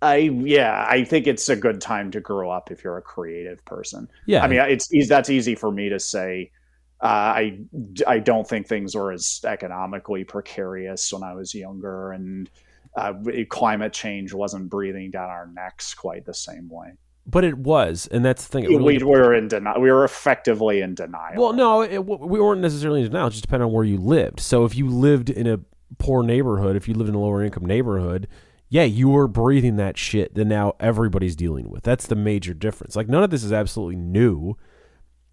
I 0.01 0.17
yeah, 0.17 0.87
I 0.89 1.03
think 1.05 1.27
it's 1.27 1.49
a 1.49 1.57
good 1.57 1.81
time 1.81 2.11
to 2.13 2.21
grow 2.21 2.51
up 2.51 2.71
if 2.71 2.85
you're 2.85 2.99
a 2.99 3.03
creative 3.03 3.65
person. 3.65 4.09
Yeah, 4.27 4.45
I 4.45 4.49
mean, 4.49 4.61
it's 4.61 4.89
that's 5.09 5.31
easy 5.31 5.55
for 5.57 5.73
me 5.73 5.89
to 5.89 5.99
say. 5.99 6.53
Uh, 7.01 7.07
I 7.07 7.59
I 8.07 8.19
don't 8.21 8.49
think 8.49 8.67
things 8.69 8.95
were 8.95 9.13
as 9.13 9.41
economically 9.45 10.25
precarious 10.25 11.13
when 11.13 11.23
I 11.25 11.35
was 11.35 11.53
younger, 11.55 12.13
and 12.13 12.49
uh, 12.97 13.13
climate 13.49 13.93
change 13.93 14.33
wasn't 14.33 14.69
breathing 14.71 15.11
down 15.11 15.29
our 15.31 15.47
necks 15.55 15.95
quite 15.95 16.25
the 16.25 16.35
same 16.35 16.69
way. 16.69 16.93
but 17.27 17.45
it 17.45 17.59
was, 17.59 18.07
and 18.11 18.25
that's 18.25 18.47
the 18.47 18.51
thing. 18.51 18.65
Really 18.65 18.99
we 18.99 19.05
were 19.05 19.35
in 19.35 19.49
denial. 19.49 19.81
We 19.81 19.91
were 19.93 20.05
effectively 20.05 20.81
in 20.81 20.95
denial. 20.95 21.41
Well, 21.41 21.53
no, 21.53 21.83
it, 21.83 21.99
we 22.05 22.41
weren't 22.41 22.63
necessarily 22.63 23.01
in 23.03 23.07
denial. 23.09 23.27
It 23.29 23.33
just 23.33 23.43
depended 23.43 23.67
on 23.67 23.73
where 23.73 23.85
you 23.85 23.99
lived. 23.99 24.41
So 24.41 24.65
if 24.65 24.75
you 24.75 24.89
lived 24.89 25.29
in 25.31 25.47
a 25.47 25.61
poor 25.99 26.23
neighborhood, 26.23 26.75
if 26.77 26.89
you 26.89 26.95
lived 26.95 27.09
in 27.11 27.15
a 27.15 27.21
lower 27.21 27.43
income 27.45 27.67
neighborhood, 27.67 28.29
yeah, 28.71 28.85
you 28.85 29.09
were 29.09 29.29
breathing 29.29 29.77
that 29.77 29.97
shit 29.99 30.35
that 30.35 30.45
now 30.47 30.75
everybody's 30.81 31.37
dealing 31.37 31.71
with. 31.71 31.83
That's 31.83 32.07
the 32.07 32.17
major 32.17 32.55
difference. 32.55 32.97
Like 32.97 33.09
none 33.09 33.23
of 33.23 33.31
this 33.31 33.45
is 33.45 33.53
absolutely 33.53 33.97
new. 33.97 34.57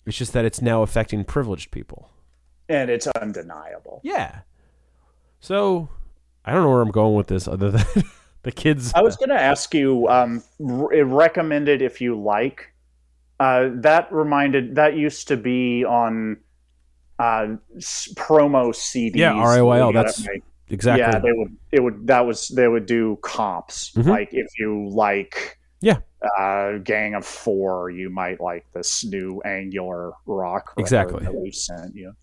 It's 0.05 0.17
just 0.17 0.33
that 0.33 0.45
it's 0.45 0.61
now 0.61 0.81
affecting 0.83 1.23
privileged 1.23 1.71
people. 1.71 2.09
and 2.69 2.89
it's 2.89 3.07
undeniable. 3.07 4.01
Yeah. 4.03 4.39
So 5.39 5.89
I 6.45 6.53
don't 6.53 6.63
know 6.63 6.69
where 6.69 6.81
I'm 6.81 6.91
going 6.91 7.15
with 7.15 7.27
this 7.27 7.47
other 7.47 7.71
than 7.71 7.85
the 8.43 8.51
kids. 8.51 8.93
I 8.93 9.01
was 9.01 9.15
going 9.15 9.29
to 9.29 9.41
ask 9.41 9.73
you, 9.73 10.07
um, 10.07 10.43
re- 10.59 11.01
recommended 11.01 11.81
if 11.81 11.99
you 12.01 12.19
like. 12.19 12.71
Uh, 13.39 13.69
that 13.73 14.11
reminded 14.13 14.75
that 14.75 14.95
used 14.95 15.27
to 15.27 15.35
be 15.37 15.83
on 15.83 16.37
uh, 17.19 17.47
promo 18.15 18.69
CDs. 18.73 19.15
Yeah, 19.15 19.33
RIYL, 19.33 19.93
that's 19.93 20.25
make- 20.25 20.43
exactly. 20.69 21.01
Yeah, 21.01 21.19
they 21.19 21.31
would. 21.33 21.57
It 21.71 21.79
would. 21.81 22.07
That 22.07 22.25
was. 22.25 22.47
They 22.49 22.67
would 22.67 22.85
do 22.85 23.17
comps. 23.23 23.91
Mhm. 23.95 24.05
Like 24.07 24.29
if 24.31 24.47
you 24.59 24.87
like. 24.89 25.57
Yeah. 25.81 25.97
Uh, 26.39 26.77
Gang 26.79 27.13
of 27.13 27.25
Four, 27.25 27.89
you 27.91 28.09
might 28.09 28.39
like 28.39 28.65
this 28.73 29.03
new 29.03 29.41
Angular 29.41 30.13
rock. 30.25 30.73
Exactly. 30.77 31.23
That 31.23 31.35
we 31.35 31.51
sent 31.51 31.93
you. 31.95 32.13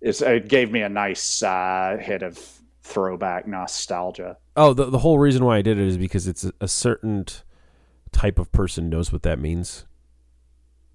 It 0.00 0.48
gave 0.48 0.70
me 0.70 0.82
a 0.82 0.88
nice 0.88 1.42
uh, 1.42 1.98
hit 2.00 2.22
of 2.22 2.38
throwback 2.82 3.46
nostalgia. 3.46 4.36
Oh, 4.56 4.72
the 4.72 4.86
the 4.86 4.98
whole 4.98 5.18
reason 5.18 5.44
why 5.44 5.58
I 5.58 5.62
did 5.62 5.78
it 5.78 5.86
is 5.86 5.98
because 5.98 6.26
it's 6.28 6.44
a, 6.44 6.52
a 6.60 6.68
certain 6.68 7.26
type 8.12 8.38
of 8.38 8.52
person 8.52 8.88
knows 8.88 9.12
what 9.12 9.22
that 9.24 9.38
means, 9.38 9.84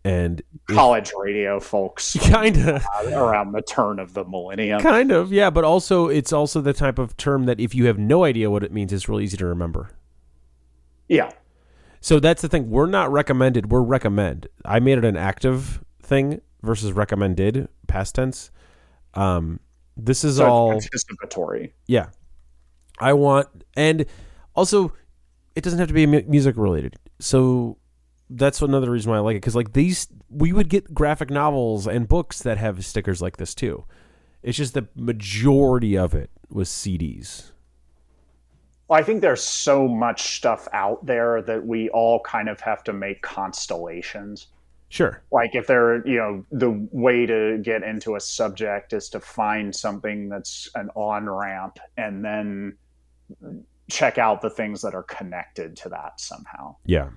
and 0.03 0.41
if- 0.69 0.75
college 0.75 1.11
radio 1.19 1.59
folks 1.59 2.15
kind 2.29 2.57
of, 2.57 2.85
around 3.11 3.51
the 3.51 3.61
turn 3.61 3.99
of 3.99 4.13
the 4.13 4.23
millennium. 4.23 4.81
kind 4.81 5.11
of, 5.11 5.31
yeah. 5.31 5.49
But 5.49 5.63
also, 5.63 6.07
it's 6.07 6.31
also 6.31 6.61
the 6.61 6.73
type 6.73 6.97
of 6.97 7.17
term 7.17 7.45
that 7.45 7.59
if 7.59 7.75
you 7.75 7.85
have 7.87 7.99
no 7.99 8.23
idea 8.23 8.49
what 8.49 8.63
it 8.63 8.71
means, 8.71 8.93
it's 8.93 9.09
really 9.09 9.23
easy 9.23 9.37
to 9.37 9.45
remember. 9.45 9.89
Yeah. 11.07 11.31
So 11.99 12.19
that's 12.19 12.41
the 12.41 12.47
thing. 12.47 12.69
We're 12.71 12.87
not 12.87 13.11
recommended. 13.11 13.69
We're 13.71 13.81
recommend. 13.81 14.47
I 14.65 14.79
made 14.79 14.97
it 14.97 15.05
an 15.05 15.17
active 15.17 15.83
thing 16.01 16.41
versus 16.63 16.93
recommended 16.93 17.67
past 17.87 18.15
tense. 18.15 18.49
Um, 19.13 19.59
this 19.97 20.23
is 20.23 20.37
So 20.37 20.45
all. 20.47 20.71
anticipatory. 20.73 21.73
Yeah. 21.87 22.07
I 22.99 23.13
want, 23.13 23.47
and 23.75 24.05
also, 24.55 24.93
it 25.55 25.63
doesn't 25.63 25.79
have 25.79 25.87
to 25.87 25.93
be 25.93 26.05
music 26.05 26.55
related. 26.57 26.95
So 27.19 27.77
that's 28.29 28.61
another 28.61 28.91
reason 28.91 29.11
why 29.11 29.17
I 29.17 29.21
like 29.21 29.35
it. 29.35 29.41
Because, 29.41 29.55
like, 29.55 29.73
these, 29.73 30.07
we 30.29 30.53
would 30.53 30.69
get 30.69 30.93
graphic 30.93 31.29
novels 31.29 31.87
and 31.87 32.07
books 32.07 32.41
that 32.43 32.57
have 32.57 32.85
stickers 32.85 33.21
like 33.21 33.37
this 33.37 33.55
too. 33.55 33.85
It's 34.43 34.57
just 34.57 34.73
the 34.73 34.87
majority 34.95 35.97
of 35.97 36.13
it 36.13 36.29
was 36.49 36.69
CDs. 36.69 37.51
Well, 38.87 38.99
I 38.99 39.03
think 39.03 39.21
there's 39.21 39.43
so 39.43 39.87
much 39.87 40.35
stuff 40.35 40.67
out 40.73 41.05
there 41.05 41.41
that 41.43 41.65
we 41.65 41.89
all 41.89 42.19
kind 42.21 42.49
of 42.49 42.59
have 42.61 42.83
to 42.85 42.93
make 42.93 43.21
constellations. 43.21 44.47
Sure. 44.91 45.23
Like 45.31 45.55
if 45.55 45.67
they're, 45.67 46.05
you 46.05 46.17
know, 46.17 46.45
the 46.51 46.69
way 46.91 47.25
to 47.25 47.57
get 47.63 47.81
into 47.81 48.15
a 48.15 48.19
subject 48.19 48.91
is 48.91 49.07
to 49.09 49.21
find 49.21 49.73
something 49.73 50.27
that's 50.27 50.69
an 50.75 50.89
on 50.95 51.29
ramp 51.29 51.79
and 51.95 52.25
then 52.25 52.75
check 53.89 54.17
out 54.17 54.41
the 54.41 54.49
things 54.49 54.81
that 54.81 54.93
are 54.93 55.03
connected 55.03 55.77
to 55.77 55.89
that 55.89 56.19
somehow. 56.19 56.75
Yeah. 56.85 57.07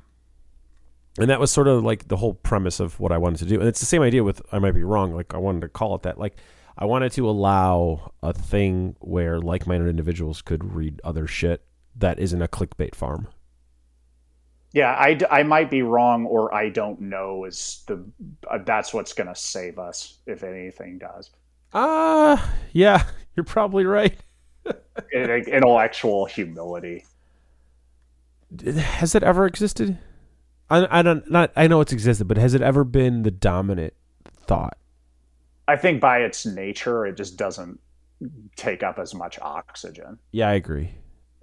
And 1.19 1.29
that 1.29 1.41
was 1.41 1.51
sort 1.51 1.67
of 1.67 1.83
like 1.83 2.07
the 2.07 2.17
whole 2.17 2.35
premise 2.35 2.79
of 2.79 3.01
what 3.01 3.11
I 3.11 3.19
wanted 3.19 3.39
to 3.39 3.47
do. 3.47 3.59
And 3.59 3.69
it's 3.69 3.81
the 3.81 3.87
same 3.87 4.03
idea 4.03 4.23
with, 4.23 4.41
I 4.53 4.61
might 4.61 4.75
be 4.75 4.85
wrong, 4.85 5.13
like 5.13 5.35
I 5.35 5.39
wanted 5.39 5.63
to 5.63 5.69
call 5.69 5.97
it 5.97 6.03
that. 6.03 6.17
Like, 6.17 6.37
I 6.79 6.85
wanted 6.85 7.11
to 7.13 7.29
allow 7.29 8.13
a 8.23 8.33
thing 8.33 8.95
where 9.01 9.41
like 9.41 9.67
minded 9.67 9.89
individuals 9.89 10.43
could 10.43 10.75
read 10.75 11.01
other 11.03 11.27
shit 11.27 11.65
that 11.97 12.21
isn't 12.21 12.41
a 12.41 12.47
clickbait 12.47 12.95
farm. 12.95 13.27
Yeah, 14.75 14.91
I, 14.91 15.17
I 15.31 15.45
might 15.45 15.71
be 15.71 15.83
wrong 15.83 16.27
or 16.27 16.53
I 16.53 16.69
don't 16.69 17.01
know 17.01 17.45
is 17.45 17.85
the 17.87 18.05
uh, 18.51 18.59
that's 18.67 18.93
what's 18.93 19.13
going 19.13 19.29
to 19.29 19.35
save 19.37 19.79
us 19.79 20.19
if 20.27 20.43
anything 20.43 20.99
does. 20.99 21.31
Ah, 21.73 22.53
yeah, 22.73 23.05
you're 23.37 23.45
probably 23.45 23.87
right. 23.87 24.19
In- 25.13 25.31
Intellectual 25.31 26.27
humility. 26.27 27.05
Has 28.77 29.15
it 29.15 29.23
ever 29.23 29.47
existed? 29.47 29.97
I, 30.69 30.99
I 30.99 31.03
don't 31.03 31.31
not 31.31 31.53
I 31.55 31.69
know 31.69 31.81
it's 31.81 31.93
existed, 31.93 32.27
but 32.27 32.37
has 32.37 32.53
it 32.53 32.61
ever 32.63 32.83
been 32.83 33.23
the 33.23 33.31
dominant 33.31 33.95
thought? 34.47 34.77
I 35.69 35.77
think 35.77 36.01
by 36.01 36.19
its 36.19 36.45
nature, 36.45 37.07
it 37.07 37.17
just 37.17 37.37
doesn't 37.37 37.79
take 38.57 38.83
up 38.83 38.99
as 38.99 39.15
much 39.15 39.39
oxygen. 39.41 40.19
Yeah, 40.33 40.49
I 40.49 40.55
agree. 40.55 40.95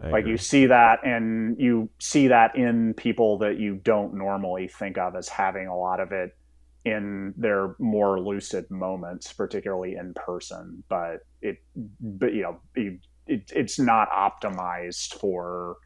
I 0.01 0.11
Like 0.11 0.25
agree. 0.25 0.31
you 0.31 0.37
see 0.37 0.65
that, 0.67 1.05
and 1.05 1.59
you 1.59 1.89
see 1.99 2.27
that 2.27 2.55
in 2.55 2.93
people 2.95 3.37
that 3.39 3.57
you 3.59 3.75
don't 3.75 4.13
normally 4.15 4.67
think 4.67 4.97
of 4.97 5.15
as 5.15 5.29
having 5.29 5.67
a 5.67 5.77
lot 5.77 5.99
of 5.99 6.11
it 6.11 6.35
in 6.83 7.33
their 7.37 7.75
more 7.79 8.19
lucid 8.19 8.69
moments, 8.71 9.31
particularly 9.33 9.95
in 9.95 10.13
person. 10.13 10.83
But 10.89 11.25
it, 11.41 11.57
but 11.99 12.33
you 12.33 12.41
know, 12.43 12.59
it, 12.75 12.99
it, 13.27 13.51
it's 13.55 13.79
not 13.79 14.09
optimized 14.11 15.13
for 15.19 15.77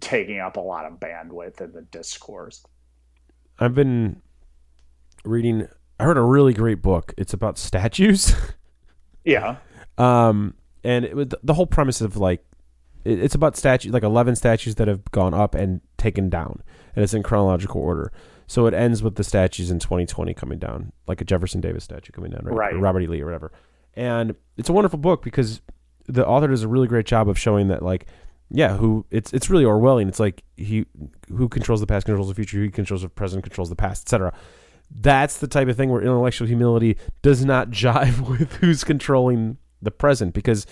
taking 0.00 0.40
up 0.40 0.56
a 0.56 0.60
lot 0.60 0.86
of 0.86 0.94
bandwidth 1.00 1.60
in 1.60 1.72
the 1.72 1.82
discourse. 1.82 2.64
I've 3.58 3.74
been 3.74 4.22
reading. 5.24 5.68
I 5.98 6.04
heard 6.04 6.16
a 6.18 6.22
really 6.22 6.54
great 6.54 6.82
book. 6.82 7.12
It's 7.18 7.32
about 7.32 7.58
statues. 7.58 8.34
Yeah, 9.24 9.58
um, 9.98 10.54
and 10.82 11.04
it 11.04 11.14
was 11.14 11.28
the 11.42 11.52
whole 11.54 11.66
premise 11.66 12.00
of 12.00 12.16
like 12.16 12.42
it's 13.04 13.34
about 13.34 13.56
statues, 13.56 13.92
like 13.92 14.02
eleven 14.02 14.36
statues 14.36 14.76
that 14.76 14.88
have 14.88 15.04
gone 15.10 15.34
up 15.34 15.54
and 15.54 15.80
taken 15.96 16.28
down, 16.28 16.62
and 16.94 17.02
it's 17.02 17.14
in 17.14 17.22
chronological 17.22 17.80
order. 17.80 18.12
So 18.46 18.66
it 18.66 18.74
ends 18.74 19.00
with 19.00 19.14
the 19.14 19.22
statues 19.22 19.70
in 19.70 19.78
2020 19.78 20.34
coming 20.34 20.58
down, 20.58 20.92
like 21.06 21.20
a 21.20 21.24
Jefferson 21.24 21.60
Davis 21.60 21.84
statue 21.84 22.10
coming 22.10 22.32
down, 22.32 22.40
right? 22.44 22.54
Right. 22.54 22.74
Or 22.74 22.78
Robert 22.78 23.02
E. 23.02 23.06
Lee 23.06 23.20
or 23.20 23.24
whatever. 23.24 23.52
And 23.94 24.34
it's 24.56 24.68
a 24.68 24.72
wonderful 24.72 24.98
book 24.98 25.22
because 25.22 25.60
the 26.08 26.26
author 26.26 26.48
does 26.48 26.64
a 26.64 26.68
really 26.68 26.88
great 26.88 27.06
job 27.06 27.28
of 27.28 27.38
showing 27.38 27.68
that, 27.68 27.80
like, 27.80 28.06
yeah, 28.50 28.76
who 28.76 29.06
it's 29.10 29.32
it's 29.32 29.48
really 29.48 29.64
Orwellian. 29.64 30.08
It's 30.08 30.18
like 30.18 30.42
he 30.56 30.84
who 31.28 31.48
controls 31.48 31.78
the 31.80 31.86
past 31.86 32.06
controls 32.06 32.28
the 32.28 32.34
future, 32.34 32.58
who 32.58 32.70
controls 32.70 33.02
the 33.02 33.08
present 33.08 33.44
controls 33.44 33.68
the 33.68 33.76
past, 33.76 34.06
etc. 34.06 34.32
That's 34.90 35.38
the 35.38 35.46
type 35.46 35.68
of 35.68 35.76
thing 35.76 35.90
where 35.90 36.02
intellectual 36.02 36.48
humility 36.48 36.96
does 37.22 37.44
not 37.44 37.70
jive 37.70 38.28
with 38.28 38.54
who's 38.54 38.82
controlling 38.82 39.58
the 39.80 39.92
present 39.92 40.34
because 40.34 40.66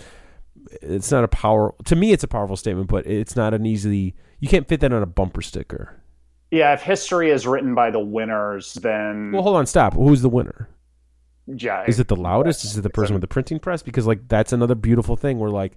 it's 0.81 1.11
not 1.11 1.23
a 1.23 1.27
power. 1.27 1.73
To 1.85 1.95
me, 1.95 2.11
it's 2.11 2.23
a 2.23 2.27
powerful 2.27 2.55
statement, 2.57 2.87
but 2.87 3.05
it's 3.05 3.35
not 3.35 3.53
an 3.53 3.65
easily. 3.65 4.15
You 4.39 4.47
can't 4.47 4.67
fit 4.67 4.79
that 4.81 4.93
on 4.93 5.01
a 5.03 5.05
bumper 5.07 5.41
sticker. 5.41 6.01
yeah. 6.51 6.73
If 6.73 6.81
history 6.81 7.29
is 7.31 7.45
written 7.47 7.75
by 7.75 7.91
the 7.91 7.99
winners, 7.99 8.73
then 8.75 9.31
Well, 9.31 9.43
hold 9.43 9.55
on, 9.57 9.65
stop. 9.65 9.93
Who's 9.93 10.21
the 10.21 10.29
winner? 10.29 10.69
yeah, 11.47 11.83
Is 11.87 11.99
it 11.99 12.07
the 12.07 12.15
loudest? 12.15 12.63
Is 12.63 12.77
it 12.77 12.81
the 12.81 12.89
person 12.89 13.15
with 13.15 13.21
the 13.21 13.27
printing 13.27 13.59
press? 13.59 13.81
Because 13.81 14.05
like 14.05 14.27
that's 14.27 14.53
another 14.53 14.75
beautiful 14.75 15.15
thing 15.15 15.39
where 15.39 15.49
like 15.49 15.73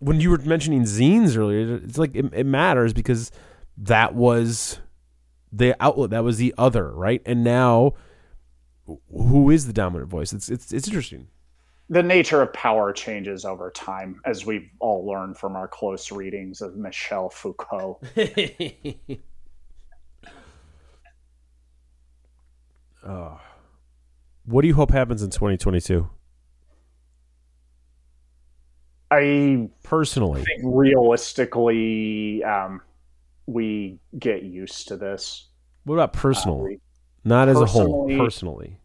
when 0.00 0.20
you 0.20 0.30
were 0.30 0.38
mentioning 0.38 0.82
zines 0.82 1.36
earlier, 1.36 1.76
it's 1.76 1.98
like 1.98 2.14
it, 2.14 2.26
it 2.32 2.46
matters 2.46 2.92
because 2.92 3.30
that 3.78 4.14
was 4.14 4.78
the 5.50 5.74
outlet, 5.82 6.10
that 6.10 6.24
was 6.24 6.36
the 6.36 6.54
other, 6.58 6.92
right? 6.92 7.22
And 7.24 7.42
now, 7.42 7.94
who 9.10 9.50
is 9.50 9.66
the 9.66 9.72
dominant 9.72 10.10
voice? 10.10 10.32
It's 10.32 10.48
it's 10.48 10.72
it's 10.72 10.86
interesting. 10.86 11.28
The 11.90 12.02
nature 12.02 12.42
of 12.42 12.52
power 12.52 12.92
changes 12.92 13.44
over 13.44 13.70
time, 13.70 14.20
as 14.26 14.44
we've 14.44 14.68
all 14.80 15.06
learned 15.06 15.38
from 15.38 15.56
our 15.56 15.66
close 15.68 16.12
readings 16.12 16.60
of 16.60 16.76
Michel 16.76 17.30
Foucault. 17.30 18.00
oh. 23.06 23.40
What 24.44 24.62
do 24.62 24.68
you 24.68 24.72
hope 24.74 24.90
happens 24.92 25.22
in 25.22 25.28
2022? 25.28 26.08
I 29.10 29.68
Personally, 29.82 30.42
think 30.42 30.62
realistically, 30.64 32.42
um, 32.44 32.80
we 33.46 33.98
get 34.18 34.44
used 34.44 34.88
to 34.88 34.96
this. 34.96 35.48
what 35.84 35.96
about 35.96 36.16
Uh, 36.16 36.20
personal? 36.20 36.58
we- 36.60 36.80
Not 37.24 37.50
as 37.50 37.60
a 37.60 37.66
whole, 37.66 38.08
personally- 38.16 38.78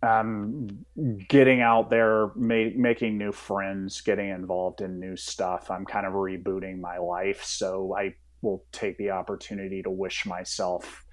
personally. 0.00 0.84
um, 0.98 1.18
getting 1.28 1.60
out 1.60 1.90
there, 1.90 2.30
ma- 2.34 2.70
making 2.76 3.18
new 3.18 3.32
friends, 3.32 4.00
getting 4.00 4.30
involved 4.30 4.80
in 4.80 5.00
new 5.00 5.16
stuff. 5.16 5.70
I'm 5.70 5.84
kind 5.84 6.06
of 6.06 6.12
rebooting 6.12 6.80
my 6.80 6.98
life, 6.98 7.44
so 7.44 7.94
I 7.98 8.14
will 8.42 8.64
take 8.72 8.98
the 8.98 9.10
opportunity 9.10 9.82
to 9.82 9.90
wish 9.90 10.26
myself 10.26 11.04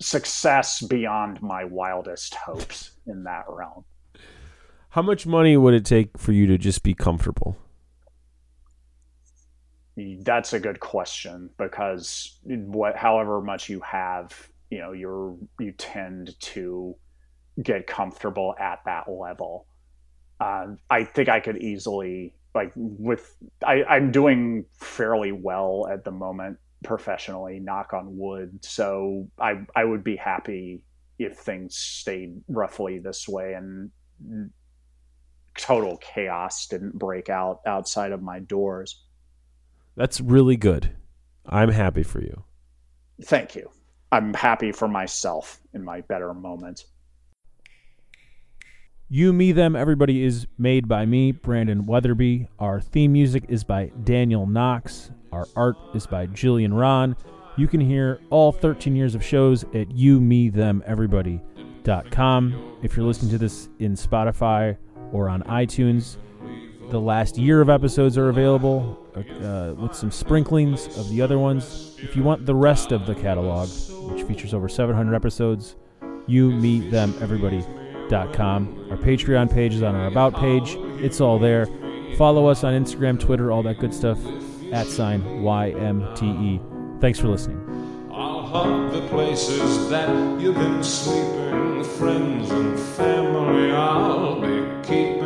success 0.00 0.80
beyond 0.82 1.42
my 1.42 1.64
wildest 1.64 2.34
hopes 2.34 2.92
in 3.06 3.24
that 3.24 3.44
realm. 3.48 3.84
How 4.90 5.02
much 5.02 5.26
money 5.26 5.56
would 5.56 5.74
it 5.74 5.84
take 5.84 6.16
for 6.16 6.32
you 6.32 6.46
to 6.46 6.56
just 6.56 6.82
be 6.82 6.94
comfortable? 6.94 7.56
That's 9.96 10.52
a 10.52 10.60
good 10.60 10.78
question 10.78 11.50
because 11.58 12.38
what, 12.46 12.96
however 12.96 13.40
much 13.40 13.68
you 13.68 13.80
have, 13.80 14.32
you 14.70 14.78
know, 14.78 14.92
you're 14.92 15.36
you 15.58 15.72
tend 15.72 16.38
to 16.40 16.94
get 17.62 17.86
comfortable 17.86 18.54
at 18.58 18.80
that 18.84 19.10
level. 19.10 19.66
Uh, 20.40 20.68
I 20.88 21.04
think 21.04 21.28
I 21.28 21.40
could 21.40 21.58
easily 21.58 22.34
like 22.54 22.72
with 22.76 23.36
I, 23.64 23.84
I'm 23.84 24.10
doing 24.10 24.64
fairly 24.78 25.32
well 25.32 25.88
at 25.90 26.04
the 26.04 26.10
moment 26.10 26.58
professionally, 26.84 27.58
knock 27.58 27.92
on 27.92 28.16
wood. 28.16 28.64
So 28.64 29.28
I 29.38 29.66
I 29.74 29.84
would 29.84 30.04
be 30.04 30.16
happy 30.16 30.82
if 31.18 31.38
things 31.38 31.76
stayed 31.76 32.40
roughly 32.48 32.98
this 32.98 33.28
way 33.28 33.54
and 33.54 33.90
total 35.56 35.96
chaos 35.96 36.66
didn't 36.66 36.96
break 36.96 37.28
out 37.28 37.60
outside 37.66 38.12
of 38.12 38.22
my 38.22 38.38
doors. 38.38 39.02
That's 39.96 40.20
really 40.20 40.56
good. 40.56 40.92
I'm 41.44 41.70
happy 41.70 42.04
for 42.04 42.20
you. 42.20 42.44
Thank 43.22 43.56
you. 43.56 43.70
I'm 44.12 44.32
happy 44.32 44.70
for 44.70 44.86
myself 44.86 45.60
in 45.74 45.84
my 45.84 46.02
better 46.02 46.32
moments. 46.32 46.86
You, 49.10 49.32
Me, 49.32 49.52
Them, 49.52 49.74
Everybody 49.74 50.22
is 50.22 50.46
made 50.58 50.86
by 50.86 51.06
me, 51.06 51.32
Brandon 51.32 51.86
Weatherby. 51.86 52.46
Our 52.58 52.78
theme 52.78 53.14
music 53.14 53.46
is 53.48 53.64
by 53.64 53.90
Daniel 54.04 54.46
Knox. 54.46 55.10
Our 55.32 55.48
art 55.56 55.78
is 55.94 56.06
by 56.06 56.26
Jillian 56.26 56.78
Ron. 56.78 57.16
You 57.56 57.68
can 57.68 57.80
hear 57.80 58.20
all 58.28 58.52
13 58.52 58.94
years 58.94 59.14
of 59.14 59.24
shows 59.24 59.64
at 59.72 59.90
you, 59.90 60.20
me, 60.20 60.50
them, 60.50 60.82
everybody.com. 60.84 62.76
If 62.82 62.98
you're 62.98 63.06
listening 63.06 63.30
to 63.30 63.38
this 63.38 63.70
in 63.78 63.94
Spotify 63.94 64.76
or 65.10 65.30
on 65.30 65.42
iTunes, 65.44 66.18
the 66.90 67.00
last 67.00 67.38
year 67.38 67.62
of 67.62 67.70
episodes 67.70 68.18
are 68.18 68.28
available 68.28 69.06
uh, 69.16 69.72
with 69.78 69.94
some 69.94 70.10
sprinklings 70.10 70.98
of 70.98 71.08
the 71.08 71.22
other 71.22 71.38
ones. 71.38 71.96
If 71.98 72.14
you 72.14 72.22
want 72.22 72.44
the 72.44 72.54
rest 72.54 72.92
of 72.92 73.06
the 73.06 73.14
catalog, 73.14 73.70
which 74.12 74.24
features 74.24 74.52
over 74.52 74.68
700 74.68 75.14
episodes, 75.14 75.76
you, 76.26 76.50
me, 76.50 76.90
them, 76.90 77.14
everybody. 77.22 77.64
Our 78.90 78.96
Patreon 78.96 79.52
page 79.52 79.74
is 79.74 79.82
on 79.82 79.94
our 79.94 80.06
About 80.06 80.34
page. 80.34 80.76
It's 81.02 81.20
all 81.20 81.38
there. 81.38 81.66
Follow 82.16 82.46
us 82.46 82.64
on 82.64 82.72
Instagram, 82.72 83.20
Twitter, 83.20 83.52
all 83.52 83.62
that 83.62 83.78
good 83.78 83.94
stuff. 83.94 84.18
At 84.72 84.86
sign 84.86 85.22
YMTE. 85.42 87.00
Thanks 87.00 87.18
for 87.18 87.28
listening. 87.28 88.08
I'll 88.12 88.90
the 88.90 89.06
places 89.08 89.88
that 89.90 90.08
you've 90.40 90.56
been 90.56 90.82
sleeping, 90.82 91.84
friends 91.84 92.50
and 92.50 92.78
family 92.78 93.70
I'll 93.72 94.40
be 94.40 94.86
keeping. 94.86 95.17